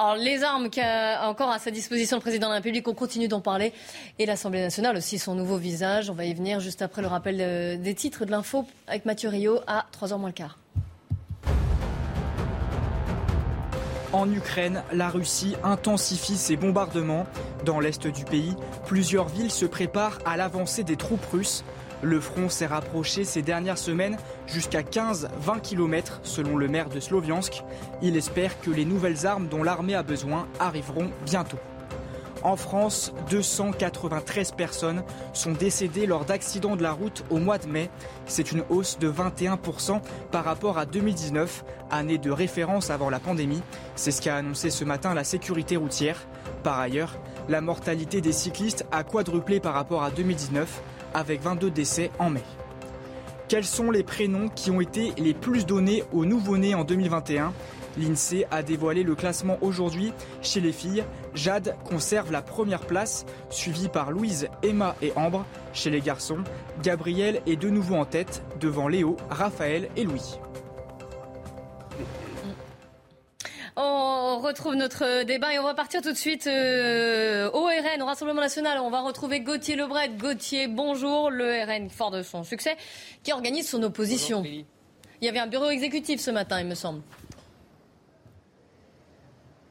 [0.00, 3.26] Alors, les armes qu'a encore à sa disposition le président de la République, on continue
[3.26, 3.72] d'en parler.
[4.20, 6.08] Et l'Assemblée nationale aussi, son nouveau visage.
[6.08, 9.28] On va y venir juste après le rappel euh, des titres de l'info avec Mathieu
[9.28, 10.58] Rio à 3h moins le quart.
[14.12, 17.26] En Ukraine, la Russie intensifie ses bombardements.
[17.66, 18.56] Dans l'est du pays,
[18.86, 21.62] plusieurs villes se préparent à l'avancée des troupes russes.
[22.00, 27.64] Le front s'est rapproché ces dernières semaines jusqu'à 15-20 km selon le maire de Sloviansk.
[28.00, 31.58] Il espère que les nouvelles armes dont l'armée a besoin arriveront bientôt.
[32.42, 37.90] En France, 293 personnes sont décédées lors d'accidents de la route au mois de mai.
[38.26, 43.62] C'est une hausse de 21% par rapport à 2019, année de référence avant la pandémie.
[43.96, 46.26] C'est ce qu'a annoncé ce matin la sécurité routière.
[46.62, 47.18] Par ailleurs,
[47.48, 50.80] la mortalité des cyclistes a quadruplé par rapport à 2019,
[51.14, 52.44] avec 22 décès en mai.
[53.48, 57.52] Quels sont les prénoms qui ont été les plus donnés aux nouveau-nés en 2021
[57.98, 60.12] L'INSEE a dévoilé le classement aujourd'hui.
[60.40, 65.44] Chez les filles, Jade conserve la première place, suivie par Louise, Emma et Ambre.
[65.72, 66.44] Chez les garçons,
[66.82, 70.38] Gabriel est de nouveau en tête, devant Léo, Raphaël et Louis.
[73.80, 78.06] On retrouve notre débat et on va partir tout de suite euh, au RN, au
[78.06, 78.78] Rassemblement National.
[78.78, 80.08] On va retrouver Gauthier Lebret.
[80.10, 81.30] Gauthier, bonjour.
[81.30, 82.76] Le RN, fort de son succès,
[83.22, 84.42] qui organise son opposition.
[84.44, 84.64] Il
[85.20, 87.02] y avait un bureau exécutif ce matin, il me semble.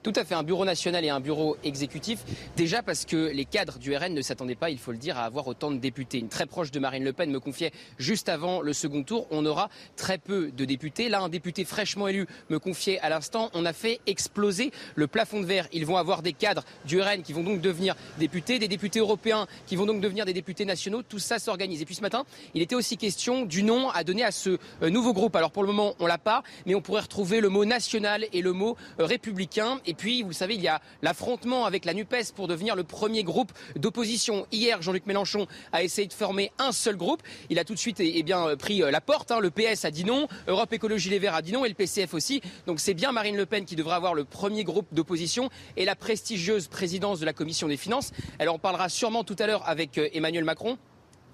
[0.07, 2.19] Tout à fait, un bureau national et un bureau exécutif.
[2.55, 5.25] Déjà parce que les cadres du RN ne s'attendaient pas, il faut le dire, à
[5.25, 6.17] avoir autant de députés.
[6.19, 9.45] Une très proche de Marine Le Pen me confiait juste avant le second tour, on
[9.45, 11.09] aura très peu de députés.
[11.09, 15.41] Là, un député fraîchement élu me confiait à l'instant, on a fait exploser le plafond
[15.41, 15.67] de verre.
[15.73, 19.45] Ils vont avoir des cadres du RN qui vont donc devenir députés, des députés européens
[19.65, 21.03] qui vont donc devenir des députés nationaux.
[21.03, 21.81] Tout ça s'organise.
[21.81, 24.89] Et puis ce matin, il était aussi question du nom à donner à ce euh,
[24.89, 25.35] nouveau groupe.
[25.35, 28.41] Alors pour le moment, on l'a pas, mais on pourrait retrouver le mot national et
[28.41, 29.81] le mot euh, républicain.
[29.97, 33.23] Puis, vous le savez, il y a l'affrontement avec la NUPES pour devenir le premier
[33.23, 34.45] groupe d'opposition.
[34.51, 37.21] Hier, Jean-Luc Mélenchon a essayé de former un seul groupe.
[37.49, 39.31] Il a tout de suite eh, eh bien, euh, pris euh, la porte.
[39.31, 39.39] hein.
[39.39, 42.13] Le PS a dit non, Europe Écologie Les Verts a dit non et le PCF
[42.13, 42.41] aussi.
[42.67, 45.95] Donc c'est bien Marine Le Pen qui devra avoir le premier groupe d'opposition et la
[45.95, 48.11] prestigieuse présidence de la Commission des finances.
[48.39, 50.77] Elle en parlera sûrement tout à l'heure avec euh, Emmanuel Macron.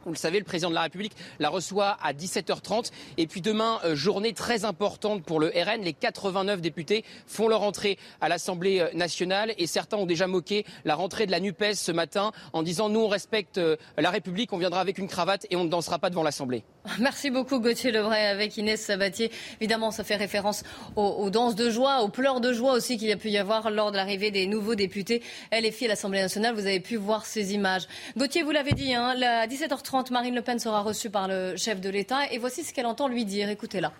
[0.05, 2.91] Vous le savez, le président de la République la reçoit à 17h30.
[3.17, 5.81] Et puis demain, euh, journée très importante pour le RN.
[5.81, 9.53] Les 89 députés font leur entrée à l'Assemblée euh, nationale.
[9.57, 13.01] Et certains ont déjà moqué la rentrée de la NUPES ce matin en disant nous,
[13.01, 16.09] on respecte euh, la République, on viendra avec une cravate et on ne dansera pas
[16.09, 16.63] devant l'Assemblée.
[16.99, 19.31] Merci beaucoup Gauthier Lebray avec Inès Sabatier.
[19.61, 20.63] Évidemment, ça fait référence
[20.95, 23.71] aux, danses de joie, aux pleurs de joie aussi qu'il y a pu y avoir
[23.71, 26.53] lors de l'arrivée des nouveaux députés LFI à l'Assemblée nationale.
[26.55, 27.87] Vous avez pu voir ces images.
[28.17, 31.79] Gauthier, vous l'avez dit, hein, à 17h30, Marine Le Pen sera reçue par le chef
[31.79, 33.49] de l'État et voici ce qu'elle entend lui dire.
[33.49, 33.91] Écoutez-la.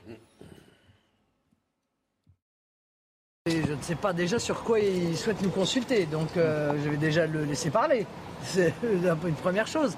[3.45, 6.97] je ne sais pas déjà sur quoi il souhaite nous consulter, donc euh, je vais
[6.97, 8.05] déjà le laisser parler.
[8.43, 9.95] C'est une première chose.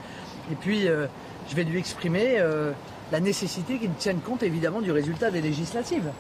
[0.52, 1.08] Et puis, euh,
[1.50, 2.72] je vais lui exprimer euh,
[3.12, 6.12] la nécessité qu'il tienne compte évidemment du résultat des législatives.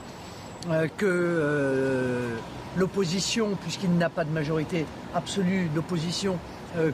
[0.97, 2.35] Que
[2.75, 6.39] l'opposition, puisqu'il n'a pas de majorité absolue d'opposition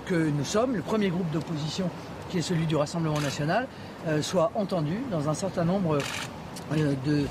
[0.06, 1.90] que nous sommes, le premier groupe d'opposition
[2.32, 3.68] qui est celui du Rassemblement national,
[4.22, 6.00] soit entendu dans un certain nombre
[6.72, 7.26] de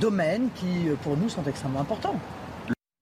[0.00, 2.14] domaines qui, pour nous, sont extrêmement importants.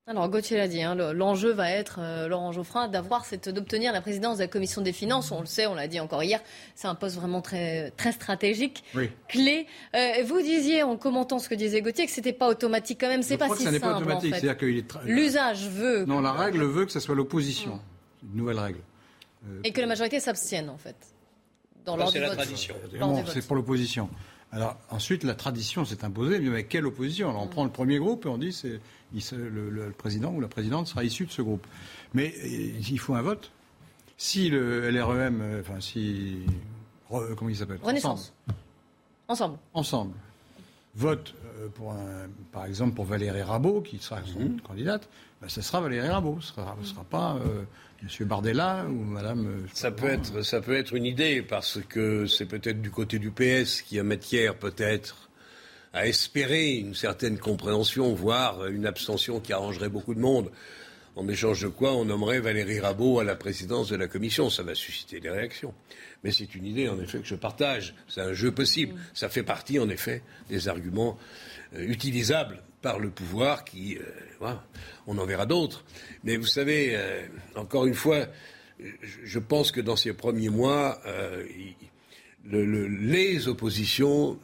[0.08, 4.00] Alors Gauthier l'a dit, hein, l'enjeu va être, euh, Laurent Geoffrin, d'avoir cette, d'obtenir la
[4.00, 5.32] présidence de la commission des finances.
[5.32, 6.40] On le sait, on l'a dit encore hier,
[6.76, 8.84] c'est un poste vraiment très, très stratégique,
[9.26, 9.66] clé.
[9.96, 13.24] Euh, vous disiez en commentant ce que disait Gauthier que c'était pas automatique quand même.
[13.24, 13.80] C'est pas si simple.
[13.80, 14.32] Pas automatique.
[14.32, 14.86] En fait.
[15.06, 16.04] L'usage veut.
[16.04, 17.80] Non, la règle veut que ce soit l'opposition.
[18.22, 18.78] Une nouvelle règle.
[19.48, 20.94] Euh, Et que la majorité s'abstienne en fait.
[21.86, 22.74] Dans c'est la tradition.
[23.26, 24.10] c'est pour l'opposition.
[24.52, 27.30] Alors ensuite, la tradition s'est imposée, mais avec quelle opposition?
[27.30, 28.80] Alors on prend le premier groupe et on dit c'est
[29.32, 31.66] le, président ou la présidente sera issu de ce groupe.
[32.14, 33.50] Mais euh, il faut un vote.
[34.16, 36.38] Si le LREM, euh, enfin si
[37.08, 37.78] comment il s'appelle?
[37.82, 38.32] Renaissance.
[39.28, 39.58] Ensemble.
[39.74, 40.12] Ensemble.
[40.96, 44.60] Vote euh, par exemple pour Valérie Rabault, qui sera son mhm.
[44.60, 45.08] candidate,
[45.40, 47.38] ben, ce sera Valérie Rabault, ce ne sera, pas
[48.02, 48.26] M.
[48.26, 49.66] Bardella ou Madame.
[49.72, 53.30] Ça peut, être, ça peut être une idée, parce que c'est peut-être du côté du
[53.30, 55.28] PS qui a matière peut-être
[55.92, 60.50] à espérer une certaine compréhension, voire une abstention qui arrangerait beaucoup de monde.
[61.16, 64.50] En échange de quoi on nommerait Valérie Rabault à la présidence de la commission.
[64.50, 65.72] Ça va susciter des réactions.
[66.22, 67.94] Mais c'est une idée, en effet, que je partage.
[68.06, 68.94] C'est un jeu possible.
[69.14, 71.18] Ça fait partie, en effet, des arguments
[71.74, 74.54] euh, utilisables par le pouvoir qui, euh,
[75.06, 75.84] on en verra d'autres.
[76.22, 78.26] Mais vous savez, euh, encore une fois,
[79.24, 81.00] je pense que dans ces premiers mois,
[82.44, 84.38] les oppositions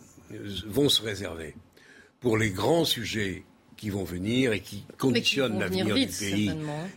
[0.66, 1.54] vont se réserver
[2.18, 3.44] pour les grands sujets
[3.82, 6.52] qui vont venir et qui conditionnent l'avenir du pays,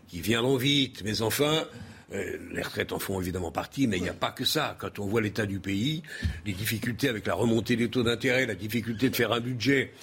[0.07, 1.01] qui viendront vite.
[1.03, 1.65] Mais enfin,
[2.11, 4.77] les retraites en font évidemment partie, mais il n'y a pas que ça.
[4.79, 6.03] Quand on voit l'état du pays,
[6.45, 9.93] les difficultés avec la remontée des taux d'intérêt, la difficulté de faire un budget,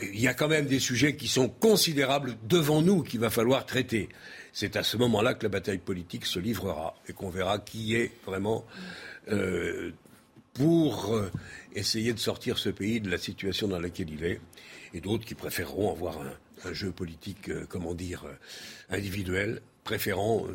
[0.00, 3.66] il y a quand même des sujets qui sont considérables devant nous qu'il va falloir
[3.66, 4.08] traiter.
[4.54, 8.12] C'est à ce moment-là que la bataille politique se livrera et qu'on verra qui est
[8.24, 8.64] vraiment
[9.30, 9.90] euh,
[10.54, 11.30] pour euh,
[11.74, 14.40] essayer de sortir ce pays de la situation dans laquelle il est,
[14.94, 18.24] et d'autres qui préféreront avoir un, jeu politique, euh, comment dire,
[18.88, 20.46] individuel, préférant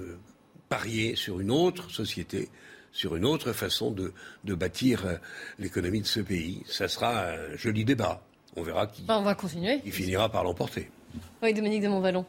[0.69, 2.49] parier sur une autre société
[2.93, 4.13] sur une autre façon de,
[4.43, 5.19] de bâtir
[5.59, 6.63] l'économie de ce pays.
[6.65, 8.23] Ça sera un joli débat
[8.57, 9.79] on verra qui, on va continuer.
[9.85, 10.89] Il finira par l'emporter.
[11.41, 12.25] Oui, Dominique de Montvalon.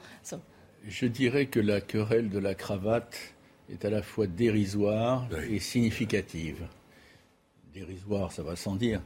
[0.86, 3.34] Je dirais que la querelle de la cravate
[3.70, 6.68] est à la fois dérisoire et significative.
[7.72, 9.00] Dérisoire, ça va sans dire.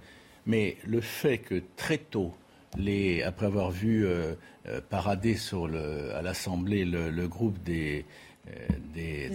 [0.47, 2.35] Mais le fait que très tôt,
[2.79, 4.35] les, après avoir vu euh,
[4.69, 8.05] euh, parader sur le, à l'Assemblée le, groupe des,
[8.49, 8.51] euh,
[8.93, 9.31] des,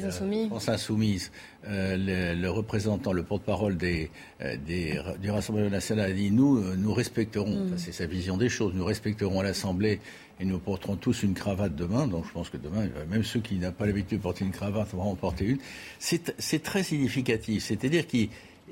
[0.47, 1.31] France Insoumise,
[1.65, 4.11] euh, le, représentant, le porte-parole des,
[4.41, 7.77] euh, du Rassemblement national a dit nous, nous respecterons, mm.
[7.77, 10.01] c'est sa vision des choses, nous respecterons l'Assemblée
[10.41, 12.05] et nous porterons tous une cravate demain.
[12.05, 14.89] Donc je pense que demain, même ceux qui n'ont pas l'habitude de porter une cravate
[14.89, 15.59] vont en porter une.
[15.99, 17.63] C'est très significatif.
[17.63, 18.27] C'est-à-dire qu'il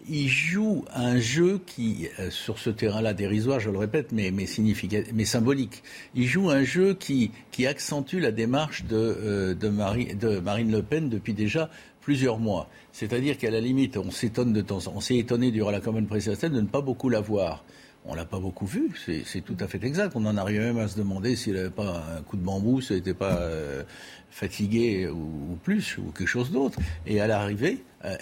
[0.08, 4.46] il joue un jeu qui, euh, sur ce terrain-là dérisoire, je le répète, mais, mais,
[5.14, 5.84] mais symbolique,
[6.16, 10.82] il joue un jeu qui, qui accentue la démarche de, euh, de, de Marine Le
[10.84, 11.70] Pen depuis déjà
[12.02, 12.70] plusieurs mois.
[12.92, 16.52] C'est-à-dire qu'à la limite, on s'étonne de temps, on s'est étonné durant la campagne présidentielle
[16.52, 17.66] de ne pas beaucoup la voir.
[18.08, 18.92] On l'a pas beaucoup vu,
[19.26, 20.14] c'est tout à fait exact.
[20.16, 22.98] On en arrive même à se demander s'il n'avait pas un coup de bambou, s'il
[22.98, 23.84] n'était pas euh,
[24.30, 26.78] fatigué ou, plus, ou quelque chose d'autre.
[27.08, 28.16] Et à l'arrivée, euh,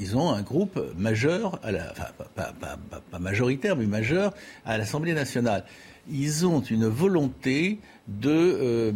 [0.00, 4.32] ils ont un groupe majeur, à la, enfin, pas, majoritaire, mais majeur
[4.64, 5.64] à l'Assemblée nationale.
[6.10, 8.92] Ils ont une volonté de, euh,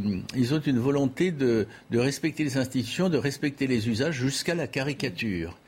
[1.92, 5.58] respecter les institutions, de respecter les usages jusqu'à la caricature.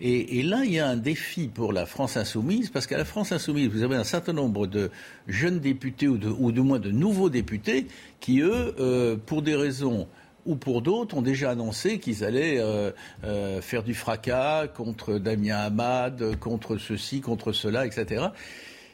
[0.00, 3.32] Et, là, il y a un défi pour la France insoumise, parce qu'à la France
[3.32, 4.90] insoumise, vous avez un certain nombre de
[5.28, 7.86] jeunes députés ou, de, ou du moins de nouveaux députés
[8.20, 10.08] qui, eux, euh, pour des raisons
[10.46, 12.90] ou pour d'autres, ont déjà annoncé qu'ils allaient euh,
[13.24, 18.26] euh, faire du fracas contre Damien Hamad, contre ceci, contre cela, etc.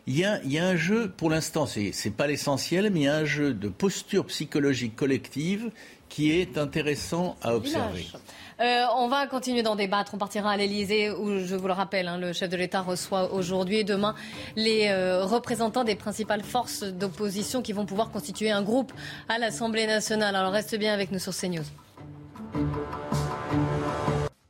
[0.06, 3.00] Il y, a, il y a un jeu, pour l'instant, ce n'est pas l'essentiel, mais
[3.00, 5.70] il y a un jeu de posture psychologique collective
[6.08, 8.06] qui est intéressant à observer.
[8.60, 10.12] Euh, on va continuer d'en débattre.
[10.14, 13.32] On partira à l'Elysée où, je vous le rappelle, hein, le chef de l'État reçoit
[13.32, 14.14] aujourd'hui et demain
[14.54, 18.92] les euh, représentants des principales forces d'opposition qui vont pouvoir constituer un groupe
[19.30, 20.36] à l'Assemblée nationale.
[20.36, 21.64] Alors reste bien avec nous sur CNews.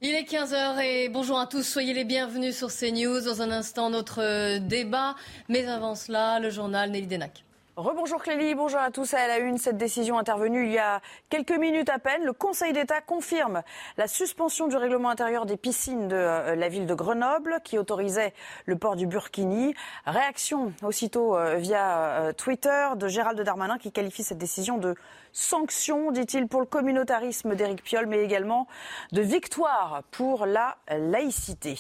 [0.03, 3.21] Il est 15h et bonjour à tous, soyez les bienvenus sur CNews.
[3.21, 5.15] Dans un instant, notre euh, débat.
[5.49, 7.45] Mais avant cela, le journal Nelly Denac.
[7.81, 9.15] Rebonjour Clélie, bonjour à tous.
[9.15, 11.01] À la une, cette décision intervenue il y a
[11.31, 12.25] quelques minutes à peine.
[12.27, 13.63] Le Conseil d'État confirme
[13.97, 18.35] la suspension du règlement intérieur des piscines de euh, la ville de Grenoble qui autorisait
[18.67, 19.75] le port du burkini.
[20.05, 24.95] Réaction aussitôt euh, via euh, Twitter de Gérald Darmanin qui qualifie cette décision de
[25.33, 28.67] sanction, dit-il, pour le communautarisme d'Éric Piolle, mais également
[29.13, 31.77] de victoire pour la laïcité.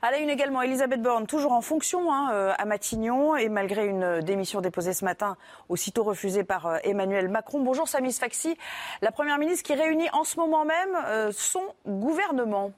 [0.00, 3.86] À la une également, Elisabeth Borne, toujours en fonction hein, euh, à Matignon, et malgré
[3.86, 5.36] une démission déposée ce matin,
[5.68, 7.60] aussitôt refusée par euh, Emmanuel Macron.
[7.60, 8.56] Bonjour Samis Faxi,
[9.00, 12.72] la Première ministre qui réunit en ce moment même euh, son gouvernement.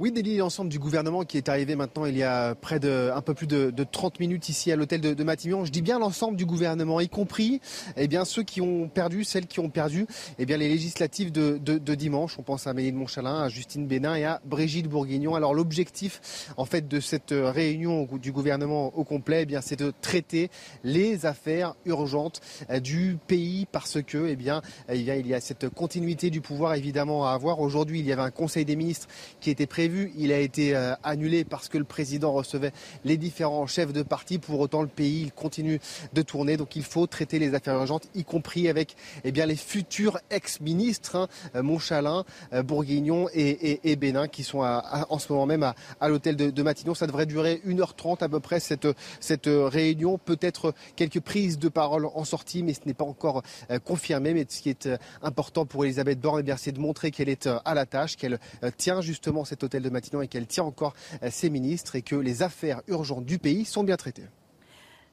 [0.00, 3.20] Oui, Délit, l'ensemble du gouvernement qui est arrivé maintenant il y a près de un
[3.20, 5.64] peu plus de, de 30 minutes ici à l'hôtel de, de, Matignon.
[5.64, 7.60] Je dis bien l'ensemble du gouvernement, y compris
[7.96, 10.06] eh bien ceux qui ont perdu, celles qui ont perdu
[10.38, 12.38] eh bien les législatives de, de dimanche.
[12.38, 15.34] On pense à Amélie de Montchalin, à Justine Bénin et à Brigitte Bourguignon.
[15.34, 19.92] Alors l'objectif en fait de cette réunion du gouvernement au complet, eh bien c'est de
[20.00, 20.48] traiter
[20.84, 22.40] les affaires urgentes
[22.70, 24.62] euh, du pays parce que eh eh bien
[24.94, 27.58] il y a cette continuité du pouvoir évidemment à avoir.
[27.58, 29.08] Aujourd'hui, il y avait un conseil des ministres
[29.40, 32.72] qui était prévu il a été euh, annulé parce que le président recevait
[33.04, 34.38] les différents chefs de parti.
[34.38, 35.80] Pour autant, le pays il continue
[36.12, 36.56] de tourner.
[36.56, 41.16] Donc il faut traiter les affaires urgentes, y compris avec eh bien, les futurs ex-ministres,
[41.16, 46.36] hein, euh, Montchalin, euh, Bourguignon et, Bénin, qui sont en ce moment même à, l'hôtel
[46.36, 46.94] de, Matignon.
[46.94, 48.86] Ça devrait durer 1h30 à peu près cette,
[49.20, 50.18] cette réunion.
[50.18, 53.42] Peut-être quelques prises de parole en sortie, mais ce n'est pas encore
[53.84, 54.34] confirmé.
[54.34, 54.88] Mais ce qui est
[55.22, 58.38] important pour Elisabeth Borne, eh c'est de montrer qu'elle est à la tâche, qu'elle
[58.76, 62.16] tient justement cet hôtel de Matignon et qu'elle tient encore euh, ses ministres et que
[62.16, 64.24] les affaires urgentes du pays sont bien traitées.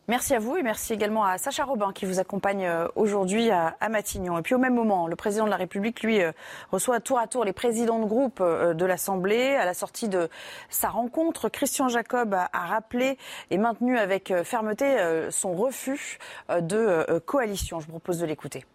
[0.08, 3.76] Merci à vous et merci également à Sacha Robin qui vous accompagne euh, aujourd'hui à,
[3.90, 4.38] Matignon.
[4.38, 6.32] Et puis au même moment, le président de la République, lui, euh,
[6.72, 9.56] reçoit tour à tour les présidents de groupe de l'Assemblée.
[9.56, 10.30] À la sortie de
[10.70, 13.18] sa rencontre, Christian Jacob a, rappelé
[13.50, 14.96] et maintenu avec fermeté
[15.32, 17.80] son refus de coalition.
[17.80, 18.66] Je vous propose de l'écouter.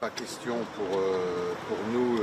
[0.00, 0.98] Pas question pour,
[1.68, 2.20] pour nous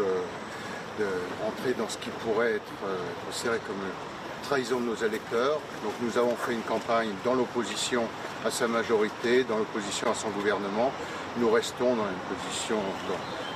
[1.01, 5.59] de rentrer dans ce qui pourrait être euh, considéré comme une trahison de nos électeurs.
[5.83, 8.03] Donc nous avons fait une campagne dans l'opposition
[8.45, 10.91] à sa majorité, dans l'opposition à son gouvernement.
[11.37, 12.77] Nous restons dans une position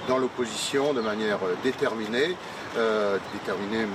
[0.08, 2.36] dans, l'opposition de manière euh, déterminée,
[2.78, 3.86] euh, déterminée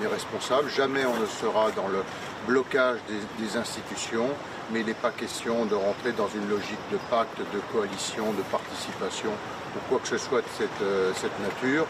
[0.00, 0.68] mais, responsable.
[0.70, 2.02] Jamais on ne sera dans le
[2.46, 2.98] blocage
[3.38, 4.28] des, institutions,
[4.70, 8.42] mais il n'est pas question de rentrer dans une logique de pacte, de coalition, de
[8.50, 9.30] participation
[9.76, 11.86] ou quoi que ce soit de cette, cette nature.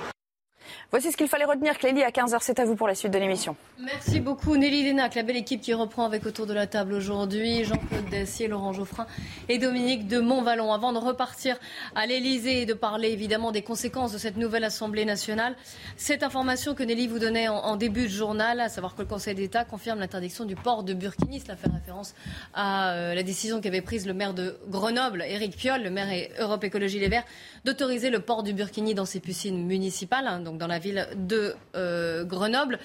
[0.91, 2.39] Voici ce qu'il fallait retenir, Clélie, à 15h.
[2.41, 3.57] C'est à vous pour la suite de l'émission.
[3.79, 7.65] Merci beaucoup, Nelly Lénac, la belle équipe qui reprend avec autour de la table aujourd'hui
[7.65, 9.07] Jean-Claude Dacier, Laurent Geoffrin
[9.49, 10.73] et Dominique de Montvalon.
[10.73, 11.57] Avant de repartir
[11.95, 15.57] à l'Elysée et de parler évidemment des conséquences de cette nouvelle Assemblée nationale,
[15.97, 19.35] cette information que Nelly vous donnait en, début de journal, à savoir que le Conseil
[19.35, 21.41] d'État confirme l'interdiction du port de burkini.
[21.41, 22.15] Cela fait référence
[22.55, 26.09] à euh, la décision qu'avait prise le maire de Grenoble, Éric Piolle, le maire
[26.39, 27.25] Europe Écologie Les Verts,
[27.65, 31.55] d'autoriser le port du burkini dans ses piscines municipales, hein, donc dans la ville de
[31.75, 32.79] euh, Grenoble.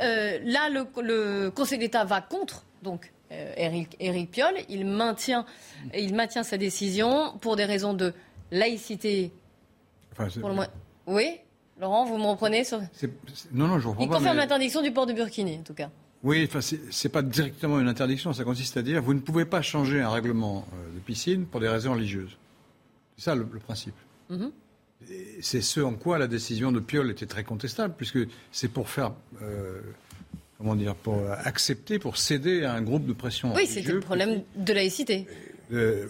[0.00, 3.12] Euh, là, le, Conseil d'État va contre, donc.
[3.56, 5.46] Eric, euh, Piolle, il maintient,
[5.94, 8.12] il maintient sa décision pour des raisons de
[8.50, 9.30] laïcité.
[11.06, 11.38] Oui,
[11.80, 12.80] Laurent, vous me reprenez sur...
[13.52, 15.90] Non, non, je reprends Il confirme l'interdiction du port de Burkini, en tout cas.
[16.24, 16.58] Oui, enfin,
[16.90, 18.32] c'est pas directement une interdiction.
[18.32, 21.68] Ça consiste à dire vous ne pouvez pas changer un règlement de piscine pour des
[21.68, 22.36] raisons religieuses.
[23.16, 23.94] C'est ça le, principe.
[24.28, 24.50] Mm-hmm
[25.40, 28.18] c'est ce en quoi la décision de Piolle était très contestable, puisque
[28.52, 29.12] c'est pour faire.
[29.42, 29.80] Euh,
[30.58, 33.54] comment dire, pour accepter, pour céder à un groupe de pression.
[33.54, 35.26] Oui, c'est le problème de laïcité.
[35.72, 36.06] Euh,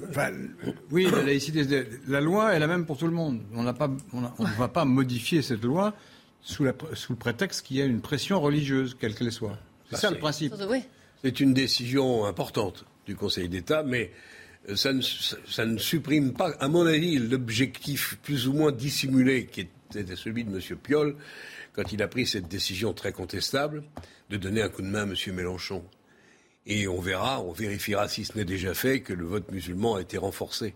[0.91, 3.41] oui, la laïcité, la loi est la même pour tout le monde.
[3.55, 5.95] On ne va pas modifier cette loi
[6.43, 9.59] sous, la, sous le prétexte qu'il y a une pression religieuse, quelle qu'elle soit.
[9.87, 10.55] C'est bah, ça le principe.
[11.23, 14.11] C'est une décision importante du Conseil d'État, mais
[14.77, 20.45] ça ne, supprime pas, à mon avis, l'objectif plus ou moins dissimulé qui était celui
[20.45, 20.77] de M.
[20.77, 21.17] Piolle
[21.73, 23.83] quand il a pris cette décision très contestable
[24.29, 25.15] de donner un coup de main à M.
[25.35, 25.85] Mélenchon.
[26.67, 30.03] Et on verra, on vérifiera si ce n'est déjà fait, que le vote musulman a
[30.03, 30.75] été renforcé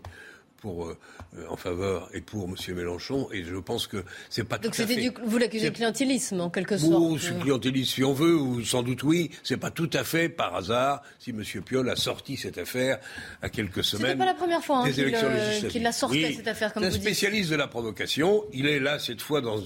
[0.65, 0.97] pour, euh,
[1.37, 2.55] euh, en faveur et pour M.
[2.75, 3.29] Mélenchon.
[3.31, 4.95] Et je pense que c'est pas Donc tout à fait.
[4.95, 6.93] c'était du, vous l'accusez de clientélisme en quelque sorte.
[6.99, 9.29] Ou je suis clientéliste si on veut, ou sans doute oui.
[9.43, 11.43] C'est pas tout à fait par hasard si M.
[11.63, 12.99] Piolle a sorti cette affaire
[13.43, 14.17] à quelques C'était semaines.
[14.17, 16.87] pas la première fois hein, qu'il euh, qu'il la sortait Oui, cette affaire comme un
[16.89, 17.01] vous dites.
[17.03, 18.43] spécialiste de la provocation.
[18.51, 19.61] Il est là cette fois dans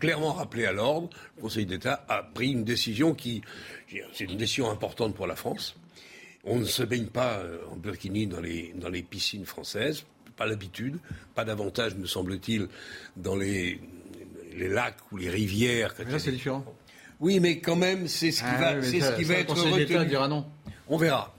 [0.00, 1.08] clairement rappelé à l'ordre.
[1.36, 3.42] Le Conseil d'État a pris une décision qui,
[4.12, 5.76] c'est une décision importante pour la France.
[6.44, 10.04] On ne se baigne pas euh, en burkini dans les, dans les piscines françaises,
[10.36, 10.98] pas l'habitude,
[11.34, 12.68] pas davantage, me semble-t-il,
[13.16, 13.80] dans les,
[14.56, 15.94] les lacs ou les rivières.
[16.04, 16.64] Mais là, c'est différent.
[17.20, 19.24] Oui, mais quand même, c'est ce qui Ah va, oui, mais c'est ça- ce qui
[19.24, 20.06] ça, va le être retenu.
[20.06, 20.44] dira non.
[20.88, 21.34] On verra.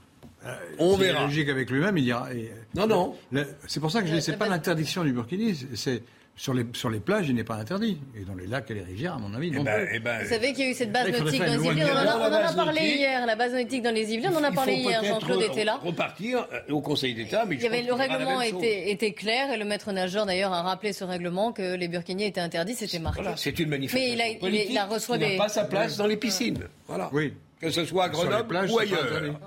[0.78, 1.24] On S'il est verra.
[1.24, 2.32] logique avec lui-même, il dira.
[2.34, 3.16] et- Non, non.
[3.32, 6.02] Le- C'est pour ça que je dis, c'est pas l'interdiction du burkini, c'est
[6.36, 8.82] sur les sur les plages, il n'est pas interdit, et dans les lacs et les
[8.82, 9.98] rivières, à mon avis, non ben, plus.
[9.98, 11.84] Vous savez qu'il y a eu cette base nautique dans les Yvelines.
[11.84, 12.96] On en a, de on en a base parlé nautique.
[12.96, 14.30] hier, la base nautique dans les Yvelines.
[14.34, 15.78] On en a parlé hier, Jean-Claude était là.
[15.82, 19.12] Repartir euh, au Conseil d'État, mais Il je y avait, pense le règlement était, était
[19.12, 22.74] clair et le maître nageur d'ailleurs a rappelé ce règlement que les burkinis étaient interdits,
[22.74, 23.22] c'était marqué.
[23.22, 25.36] Voilà, c'est une manifestation Mais il a, il, a des.
[25.36, 26.58] pas sa place dans les piscines.
[26.88, 27.10] Voilà.
[27.12, 27.32] Oui.
[27.60, 29.38] Que ce soit à Grenoble plages, ou ailleurs.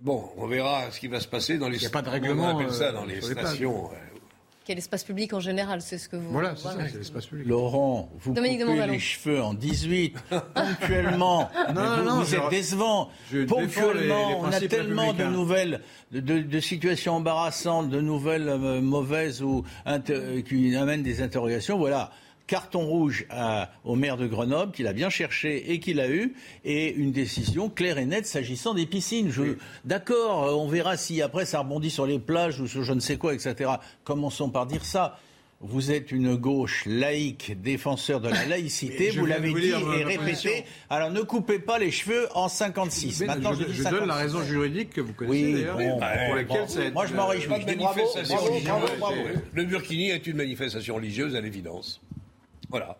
[0.00, 1.78] Bon, on verra ce qui va se passer dans les.
[1.78, 3.90] Il y a pas de règlement, On appelle ça euh, dans les sur les stations.
[4.68, 6.30] Euh, Quel espace public en général, c'est ce que vous.
[6.30, 7.46] Voilà, c'est ça, c'est l'espace public.
[7.46, 10.16] Laurent, vous Dominique coupez les cheveux en 18,
[10.54, 11.48] ponctuellement.
[11.74, 13.08] Non, vous, non, vous je- êtes décevant.
[13.32, 15.80] les- Ponctuellement, les on a tellement de nouvelles,
[16.12, 21.78] de, de- de situations embarrassantes, de nouvelles euh, mauvaises ou euh, qui amènent des interrogations.
[21.78, 22.10] Voilà.
[22.48, 26.34] Carton rouge à- au maire de Grenoble, qu'il a bien cherché et qu'il a eu,
[26.64, 29.30] et une décision claire et nette s'agissant des piscines.
[29.30, 32.92] Je- D'accord, euh, on verra si après ça rebondit sur les plages ou sur je
[32.92, 33.70] ne sais quoi, etc.
[34.02, 35.18] Commençons par dire ça.
[35.60, 40.64] Vous êtes une gauche laïque, défenseur de la laïcité, vous l'avez dit dire, et répété.
[40.88, 43.22] Alors ne coupez pas les cheveux en 56.
[43.22, 43.98] Mais Maintenant, je, je, dis je 56.
[43.98, 46.68] donne la raison juridique que vous connaissez Oui, d'ailleurs, bon, pour bon, laquelle bon.
[46.68, 47.48] ça a été- Moi, je m'en réjouis.
[47.76, 48.00] Bravo,
[48.64, 49.16] bravo, bravo.
[49.52, 52.00] Le burkini est une manifestation religieuse à l'évidence.
[52.70, 52.96] Voilà.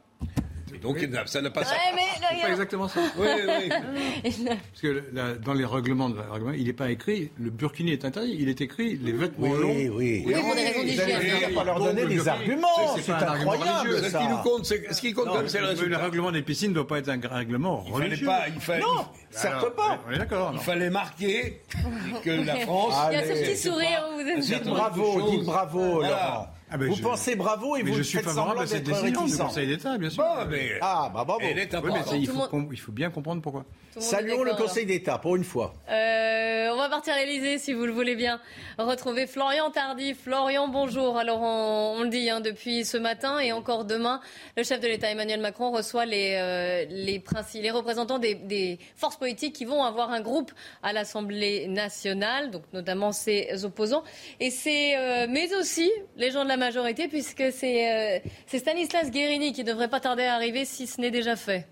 [0.74, 2.02] Et donc, ça n'a pas Ouais, mais
[2.36, 3.00] C'est pas exactement ça.
[3.18, 3.68] Oui, oui.
[4.46, 5.02] Parce que
[5.42, 8.36] dans les règlements, de la- règlement, il n'est pas écrit le burkini est interdit.
[8.38, 9.96] Il est écrit les vêtements Oui, longs.
[9.96, 10.22] oui.
[10.26, 11.54] Oui, pour des raisons Vous d'hygiène.
[11.64, 12.96] leur donner le des arguments.
[12.96, 14.02] c'est- incroyable, religieux.
[14.04, 14.18] Ce ça.
[14.18, 15.98] qui nous compte, c'est ce qui compte, Non, comme c'est le le résultat.
[15.98, 18.26] règlement des piscines ne doit pas être un règlement Il fallait religieux.
[18.26, 19.98] pas, il fallait, Non, certes pas.
[20.06, 20.50] On est d'accord.
[20.54, 21.62] il fallait marquer
[22.22, 22.94] que la France.
[23.10, 23.42] Il y a ce Allez.
[23.42, 24.42] petit sourire, vous êtes.
[24.44, 26.02] C'est Dites un bravo, dites bravo.
[26.02, 26.46] Laurent.
[26.70, 28.84] Ah ben, vous je- pensez bravo et Mais vous je suis faites favorable à cette
[28.84, 29.36] décision du.
[29.36, 30.22] Conseil d'État, bien sûr.
[30.22, 31.40] Bon, mais Ah, bah bravo.
[31.42, 33.64] elle est Oui, mais il, faut monde- com- il faut bien comprendre pourquoi.
[33.96, 35.74] Saluons le Conseil d'État pour une fois.
[35.90, 38.40] Euh, on va partir à l'Elysée si vous le voulez bien.
[38.78, 40.18] Retrouver Florian Tardif.
[40.22, 41.16] Florian, bonjour.
[41.18, 44.20] Alors on, on le dit hein, depuis ce matin et encore demain,
[44.56, 48.78] le chef de l'État Emmanuel Macron reçoit les, euh, les, princi- les représentants des, des
[48.94, 50.52] forces politiques qui vont avoir un groupe
[50.84, 54.04] à l'Assemblée nationale, donc notamment ses opposants.
[54.38, 59.10] Et c'est, euh, mais aussi les gens de la majorité, puisque c'est euh, c'est Stanislas
[59.10, 61.66] Guérini qui devrait pas tarder à arriver si ce n'est déjà fait.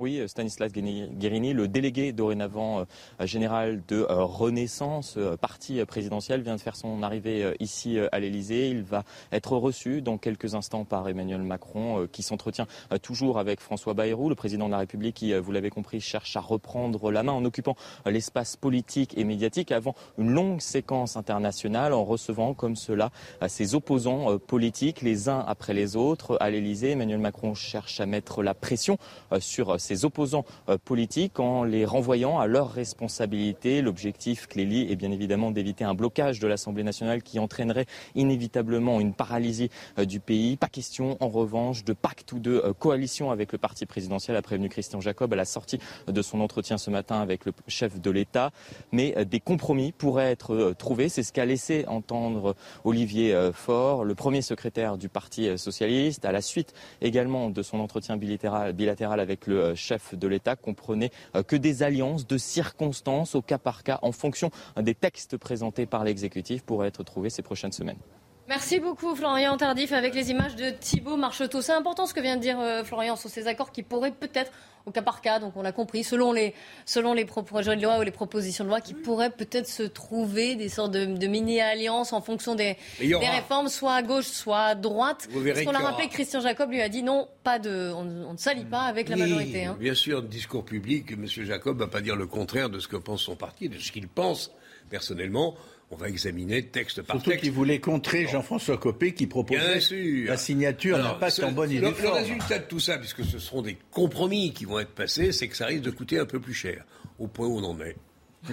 [0.00, 6.56] Oui, euh, Stanislas Guérini- le délégué dorénavant euh, général de euh, Renaissance, parti présidentiel, vient
[6.56, 8.70] de faire son arrivée ici à l'Elysée.
[8.70, 12.66] Il va être reçu dans quelques instants par Emmanuel Macron, qui s'entretient
[13.02, 16.40] toujours avec François Bayrou, le président de la République, qui, vous l'avez compris, cherche à
[16.40, 17.76] reprendre la main en occupant
[18.06, 23.10] l'espace politique et médiatique avant une longue séquence internationale, en recevant comme cela
[23.46, 26.90] ses opposants politiques, les uns après les autres, à l'Elysée.
[26.90, 28.98] Emmanuel Macron cherche à mettre la pression
[29.38, 33.82] sur ses opposants euh, politiques en les renvoyant à leurs responsabilités.
[33.82, 39.12] L'objectif, Clélie, est bien évidemment d'éviter un blocage de l'Assemblée nationale qui entraînerait inévitablement une
[39.12, 40.56] paralysie euh, du pays.
[40.56, 44.42] Pas question, en revanche, de pacte ou de euh, coalition avec le parti présidentiel, a
[44.42, 45.78] prévenu Christian Jacob à la sortie
[46.08, 48.50] de son entretien ce matin avec le chef de l'État.
[48.92, 51.08] Mais des compromis pourraient être trouvés.
[51.08, 56.40] C'est ce qu'a laissé entendre Olivier Faure, le premier secrétaire du Parti socialiste, à la
[56.40, 56.72] suite
[57.02, 62.26] également de son entretien bilatéral, avec le chef de l'État, comprenait euh, que des alliances
[62.26, 67.02] de circonstances au cas par cas en fonction des textes présentés par l'exécutif pourraient être
[67.02, 67.98] trouvés ces prochaines semaines.
[68.46, 71.62] Merci beaucoup Florian Tardif avec les images de Thibault Marcheteau.
[71.62, 74.52] C'est important ce que vient de dire euh, Florian sur ces accords qui pourraient peut-être,
[74.84, 76.52] au cas par cas, donc on l'a compris, selon les,
[76.84, 80.56] selon les projets de loi ou les propositions de loi, qui pourraient peut-être se trouver
[80.56, 84.74] des sortes de, de mini-alliances en fonction des, des réformes, soit à gauche, soit à
[84.74, 85.26] droite.
[85.30, 87.58] Vous verrez Parce qu'on a qu'il y rappelé Christian Jacob lui a dit non, pas
[87.58, 89.64] de, on, on ne s'allie pas avec la Oui, majorité.
[89.64, 89.76] hein.
[89.80, 91.24] Bien sûr, discours public, M.
[91.26, 93.90] Jacob ne va pas dire le contraire de ce que pense son parti, de ce
[93.90, 94.50] qu'il pense
[94.90, 95.54] personnellement.
[95.94, 97.44] On va examiner texte par Surtout texte.
[97.44, 99.78] qu'il voulait contrer Jean-François Copé qui proposait
[100.26, 102.18] la signature Alors, d'un pacte en bonne et le, due le forme.
[102.18, 105.56] résultat de tout ça, puisque ce seront des compromis qui vont être passés, c'est que
[105.56, 106.84] ça risque de coûter un peu plus cher,
[107.20, 107.96] au point où on en est.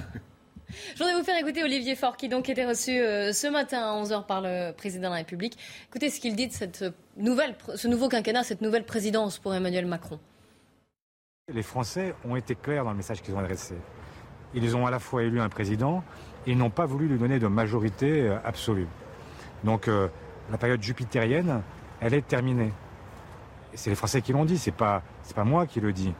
[0.93, 4.03] Je voudrais vous faire écouter Olivier Faure, qui donc était reçu euh, ce matin à
[4.03, 5.57] 11h par le président de la République.
[5.89, 6.85] Écoutez ce qu'il dit de cette
[7.17, 10.19] nouvelle, ce nouveau quinquennat, cette nouvelle présidence pour Emmanuel Macron.
[11.51, 13.73] Les Français ont été clairs dans le message qu'ils ont adressé.
[14.53, 16.03] Ils ont à la fois élu un président
[16.47, 18.87] et n'ont pas voulu lui donner de majorité euh, absolue.
[19.63, 20.07] Donc euh,
[20.49, 21.61] la période jupitérienne,
[21.99, 22.71] elle est terminée.
[23.73, 26.13] C'est les Français qui l'ont dit, c'est pas c'est pas moi qui le dis.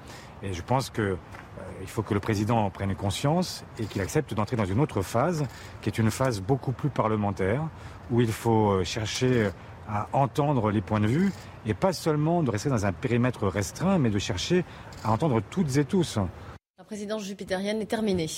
[0.44, 1.18] Et je pense que
[1.82, 5.02] il faut que le président en prenne conscience et qu'il accepte d'entrer dans une autre
[5.02, 5.46] phase,
[5.82, 7.64] qui est une phase beaucoup plus parlementaire,
[8.10, 9.50] où il faut euh, chercher
[9.90, 11.32] à entendre les points de vue
[11.66, 14.64] et pas seulement de rester dans un périmètre restreint, mais de chercher
[15.04, 16.18] à entendre toutes et tous.
[16.78, 18.30] La présidence jupitérienne est terminée.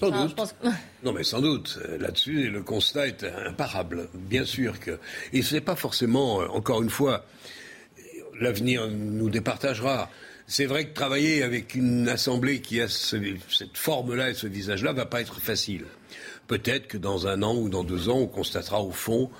[0.00, 0.54] Sans doute.
[1.02, 1.78] Non, mais sans doute.
[1.98, 4.08] Là-dessus, le constat est imparable.
[4.14, 4.98] Bien sûr que.
[5.32, 7.24] Et ce n'est pas forcément, euh, encore une fois,
[8.40, 10.10] l'avenir nous départagera.
[10.46, 15.06] C'est vrai que travailler avec une assemblée qui a cette forme-là et ce visage-là va
[15.06, 15.84] pas être facile.
[16.48, 19.30] Peut-être que dans un an ou dans deux ans, on constatera au fond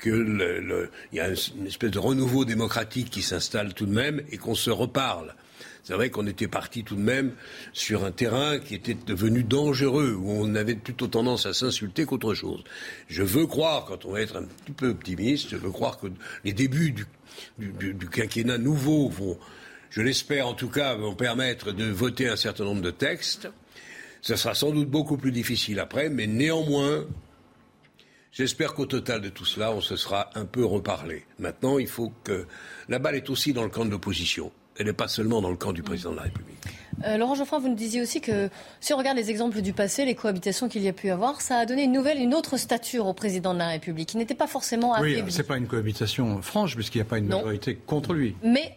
[0.00, 4.54] qu'il y a une espèce de renouveau démocratique qui s'installe tout de même et qu'on
[4.54, 5.34] se reparle.
[5.82, 7.32] C'est vrai qu'on était parti tout de même
[7.72, 12.34] sur un terrain qui était devenu dangereux, où on avait plutôt tendance à s'insulter qu'autre
[12.34, 12.62] chose.
[13.08, 16.08] Je veux croire, quand on va être un petit peu optimiste, je veux croire que
[16.44, 17.06] les débuts du,
[17.58, 19.38] du quinquennat nouveau vont,
[19.90, 23.48] je l'espère en tout cas, vont permettre de voter un certain nombre de textes.
[24.22, 27.06] Ce sera sans doute beaucoup plus difficile après, mais néanmoins,
[28.32, 31.24] j'espère qu'au total de tout cela, on se sera un peu reparlé.
[31.38, 32.46] Maintenant, il faut que
[32.88, 34.52] la balle est aussi dans le camp de l'opposition.
[34.78, 36.56] Elle n'est pas seulement dans le camp du président de la République.
[37.04, 38.48] Euh, Laurent Geoffroy, vous nous disiez aussi que
[38.80, 41.58] si on regarde les exemples du passé, les cohabitations qu'il y a pu avoir, ça
[41.58, 44.46] a donné une nouvelle, une autre stature au président de la République, qui n'était pas
[44.46, 45.22] forcément affaibli.
[45.22, 48.36] Oui, c'est pas une cohabitation franche, puisqu'il n'y a pas une majorité contre lui.
[48.42, 48.76] Mais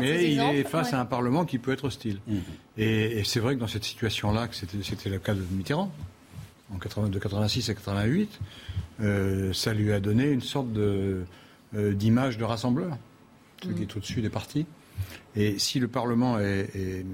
[0.00, 2.18] mais il est face à un Parlement qui peut être hostile.
[2.26, 2.40] Mhm.
[2.78, 5.90] Et, c'est vrai que dans cette situation-là, c'était le cas de Mitterrand,
[6.74, 8.38] en 80, de 86 à 88,
[9.00, 11.24] euh, ça lui a donné une sorte euh,
[11.74, 12.96] d'image de, rassembleur,
[13.62, 14.66] ce qui est au-dessus des partis.
[15.34, 17.04] Et si le Parlement est,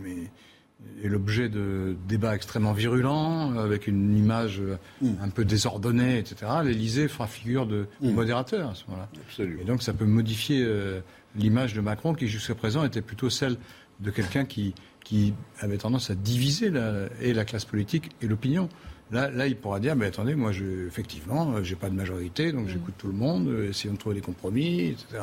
[1.03, 4.63] l'objet de débats extrêmement virulents, avec une image
[5.01, 5.17] mhm.
[5.21, 9.09] un peu désordonnée, etc., l'Élysée fera figure de modérateur à ce moment-là.
[9.61, 11.01] Et donc ça peut modifier euh,
[11.37, 13.57] l'image de Macron qui jusqu'à présent était plutôt celle
[14.01, 14.75] de quelqu'un qui,
[15.05, 18.69] qui avait tendance à diviser la, et la classe politique et l'opinion.
[19.13, 22.69] Là, là, il pourra dire, mais attendez, moi, je, effectivement, j'ai pas de majorité, donc
[22.69, 25.23] j'écoute tout le monde, euh, essayons de trouver des compromis, etc.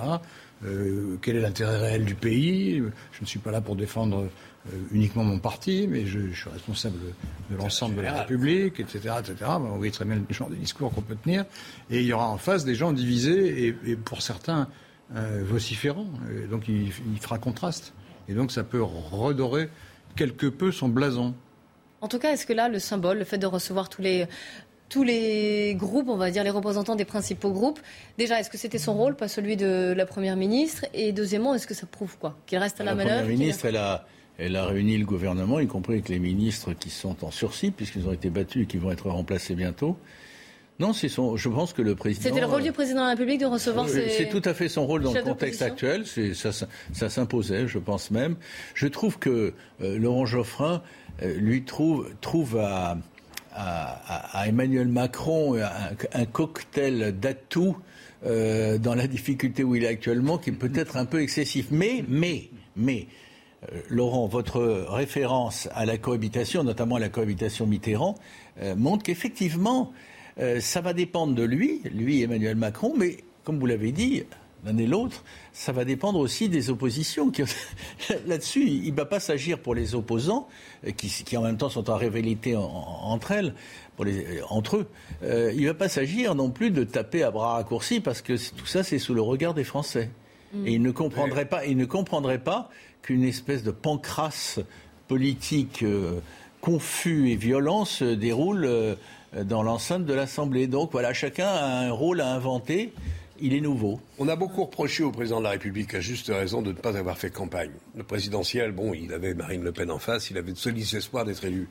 [0.63, 2.83] Euh, quel est l'intérêt réel du pays?
[3.11, 4.19] Je ne suis pas là pour défendre
[4.67, 6.97] euh, uniquement mon parti, mais je, je suis responsable
[7.49, 9.51] de l'ensemble de la République, etc., etc.
[9.57, 11.45] on voit très bien le genre de discours qu'on peut tenir.
[11.89, 14.67] Et il y aura en face des gens divisés, et, et pour certains,
[15.15, 16.05] euh, vociférant.
[16.51, 17.93] donc il, fera contraste.
[18.27, 19.69] Et donc ça peut redorer
[20.15, 21.33] quelque peu son blason.
[22.01, 24.25] En tout cas, est-ce que là, le symbole, le fait de recevoir tous les,
[24.89, 27.79] tous les groupes, on va dire les représentants des principaux groupes,
[28.17, 30.85] déjà, est-ce que c'était son rôle, pas celui de la Première ministre?
[30.93, 32.37] Et deuxièmement, est-ce que ça prouve quoi?
[32.45, 34.05] Qu'il reste à la, manœuvre La Première ministre, elle a,
[34.37, 38.07] elle a réuni le gouvernement, y compris avec les ministres qui sont en sursis, puisqu'ils
[38.07, 39.97] ont été battus et qui vont être remplacés bientôt.
[40.79, 41.35] Non, c'est son.
[41.35, 42.23] Je pense que le président.
[42.23, 44.09] C'était le rôle du président de la République de recevoir ces.
[44.09, 46.05] C'est tout à fait son rôle dans le contexte actuel.
[46.33, 48.37] Ça, ça, s'imposait, je pense même.
[48.75, 52.97] Je trouve que euh, Laurent Geoffrin euh, lui trouve, trouve à,
[54.45, 55.55] Emmanuel Macron
[56.13, 57.75] un, cocktail d'atouts
[58.25, 61.67] euh, dans la difficulté où il est actuellement, qui est peut-être un peu excessif.
[61.71, 63.07] Mais, mais, mais.
[63.89, 68.15] Laurent, votre référence à la cohabitation, notamment à la cohabitation Mitterrand,
[68.77, 69.91] montre qu'effectivement,
[70.39, 74.23] euh, ça va dépendre de lui, lui Emmanuel Macron, mais comme vous l'avez dit,
[74.65, 77.31] l'un et l'autre, ça va dépendre aussi des oppositions.
[78.27, 80.47] Là-dessus, il ne va pas s'agir pour les opposants,
[80.85, 83.53] euh, qui, en même temps sont en rivalité entre elles,
[83.95, 84.87] pour les, euh, entre eux.
[85.21, 88.65] il ne va pas s'agir non plus de taper à bras raccourcis, parce que tout
[88.65, 90.09] ça, c'est sous le regard des Français.
[90.53, 90.67] Mm.
[90.67, 92.69] Et il ne pas, comprendrait pas
[93.01, 94.59] qu'une espèce de pancrasse
[95.07, 95.83] politique
[96.61, 98.97] confus et violent se déroule
[99.33, 100.67] dans l'enceinte de l'Assemblée.
[100.67, 102.93] Donc voilà, chacun a un rôle à inventer.
[103.41, 104.01] Il est nouveau.
[104.17, 106.97] On a beaucoup reproché au président de la République, à juste raison, de ne pas
[106.97, 107.71] avoir fait campagne.
[107.95, 111.25] Le présidentiel, bon, il avait Marine Le Pen en face, il avait de solides espoirs
[111.25, 111.69] d'être élu.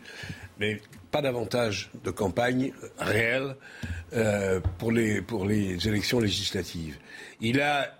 [0.58, 3.56] Mais pas davantage de campagne réelle
[4.12, 6.98] euh, pour, les, pour les élections législatives.
[7.40, 7.94] Il a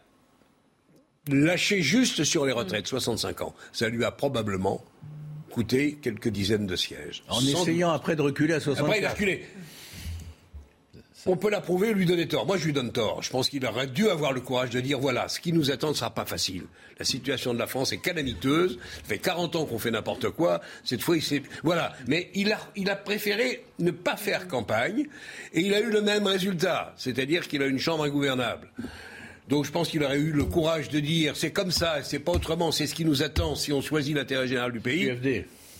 [1.28, 3.54] lâché juste sur les retraites, 65 ans.
[3.72, 4.82] Ça lui a probablement
[6.02, 7.22] quelques dizaines de sièges.
[7.28, 8.84] En essayant après de reculer à 64.
[8.84, 9.44] Après, il a reculé.
[11.26, 12.46] On peut l'approuver, lui donner tort.
[12.46, 13.22] Moi, je lui donne tort.
[13.22, 15.88] Je pense qu'il aurait dû avoir le courage de dire voilà, ce qui nous attend
[15.88, 16.64] ne sera pas facile.
[16.98, 18.78] La situation de la France est calamiteuse.
[19.02, 20.60] Ça fait 40 ans qu'on fait n'importe quoi.
[20.84, 21.42] Cette fois, il s'est.
[21.64, 21.92] Voilà.
[22.06, 25.06] Mais il a, il a préféré ne pas faire campagne
[25.52, 26.94] et il a eu le même résultat.
[26.96, 28.68] C'est-à-dire qu'il a une chambre ingouvernable.
[29.48, 32.32] Donc je pense qu'il aurait eu le courage de dire c'est comme ça, c'est pas
[32.32, 35.10] autrement, c'est ce qui nous attend si on choisit l'intérêt général du pays.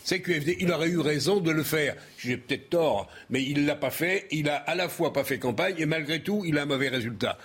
[0.09, 0.57] C'est QFD.
[0.61, 1.95] Il aurait eu raison de le faire.
[2.17, 4.27] J'ai peut-être tort, mais il l'a pas fait.
[4.31, 6.89] Il a à la fois pas fait campagne et malgré tout, il a un mauvais
[6.89, 7.37] résultat.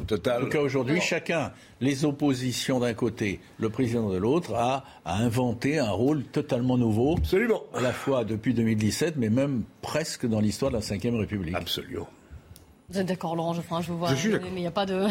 [0.00, 0.42] Au total.
[0.42, 5.16] En tout cas, aujourd'hui, chacun, les oppositions d'un côté, le président de l'autre, a, a
[5.16, 7.16] inventé un rôle totalement nouveau.
[7.18, 7.64] Absolument.
[7.74, 11.56] À la fois depuis 2017, mais même presque dans l'histoire de la Ve République.
[11.56, 12.06] Absolument.
[12.90, 14.10] Vous êtes d'accord, Laurent Geoffrin Je vous vois.
[14.10, 15.08] Je suis mais il n'y a pas de.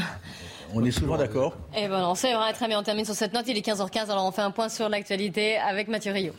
[0.74, 1.58] On est souvent d'accord.
[1.76, 2.80] Eh ben non, c'est vrai, très bien.
[2.80, 3.44] On termine sur cette note.
[3.50, 6.32] Il est 15h15, alors on fait un point sur l'actualité avec Mathieu Rio.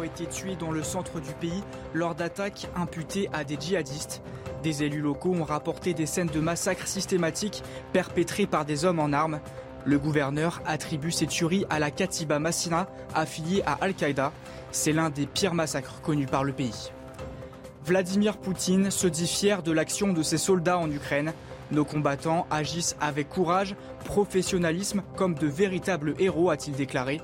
[0.00, 4.22] Ont été tués dans le centre du pays lors d'attaques imputées à des djihadistes.
[4.62, 9.12] Des élus locaux ont rapporté des scènes de massacres systématiques perpétrées par des hommes en
[9.12, 9.40] armes.
[9.84, 14.32] Le gouverneur attribue ces tueries à la Katiba Massina, affiliée à Al-Qaïda.
[14.72, 16.92] C'est l'un des pires massacres connus par le pays.
[17.84, 21.32] Vladimir Poutine se dit fier de l'action de ses soldats en Ukraine.
[21.72, 23.74] Nos combattants agissent avec courage,
[24.04, 27.20] professionnalisme, comme de véritables héros, a-t-il déclaré.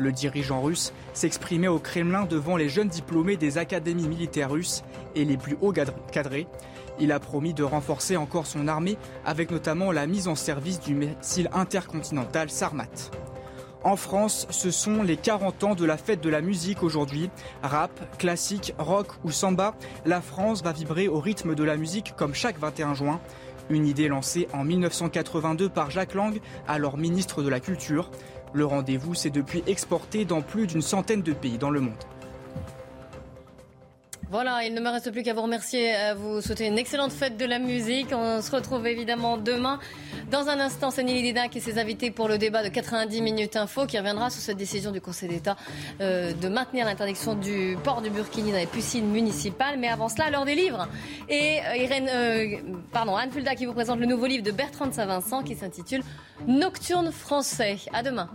[0.00, 4.82] Le dirigeant russe s'exprimait au Kremlin devant les jeunes diplômés des académies militaires russes
[5.14, 6.46] et les plus hauts cadr- cadrés.
[6.98, 8.96] Il a promis de renforcer encore son armée
[9.26, 13.10] avec notamment la mise en service du missile intercontinental Sarmat.
[13.84, 17.28] En France, ce sont les 40 ans de la fête de la musique aujourd'hui.
[17.62, 19.74] Rap, classique, rock ou samba,
[20.06, 23.20] la France va vibrer au rythme de la musique comme chaque 21 juin.
[23.70, 28.10] Une idée lancée en 1982 par Jacques Lang, alors ministre de la Culture.
[28.52, 31.94] Le rendez-vous s'est depuis exporté dans plus d'une centaine de pays dans le monde.
[34.30, 37.36] Voilà, il ne me reste plus qu'à vous remercier, à vous souhaiter une excellente fête
[37.36, 38.10] de la musique.
[38.12, 39.80] On se retrouve évidemment demain.
[40.30, 43.56] Dans un instant, c'est Nelly Dedac et ses invités pour le débat de 90 minutes
[43.56, 45.56] info qui reviendra sur cette décision du Conseil d'État
[46.00, 49.80] euh, de maintenir l'interdiction du port du burkini dans les piscines municipales.
[49.80, 50.86] Mais avant cela, l'heure des livres.
[51.28, 52.56] Et euh, Irène, euh,
[52.92, 56.02] pardon, Anne Fulda qui vous présente le nouveau livre de Bertrand de Saint-Vincent qui s'intitule
[56.46, 57.78] Nocturne français.
[57.92, 58.30] À demain.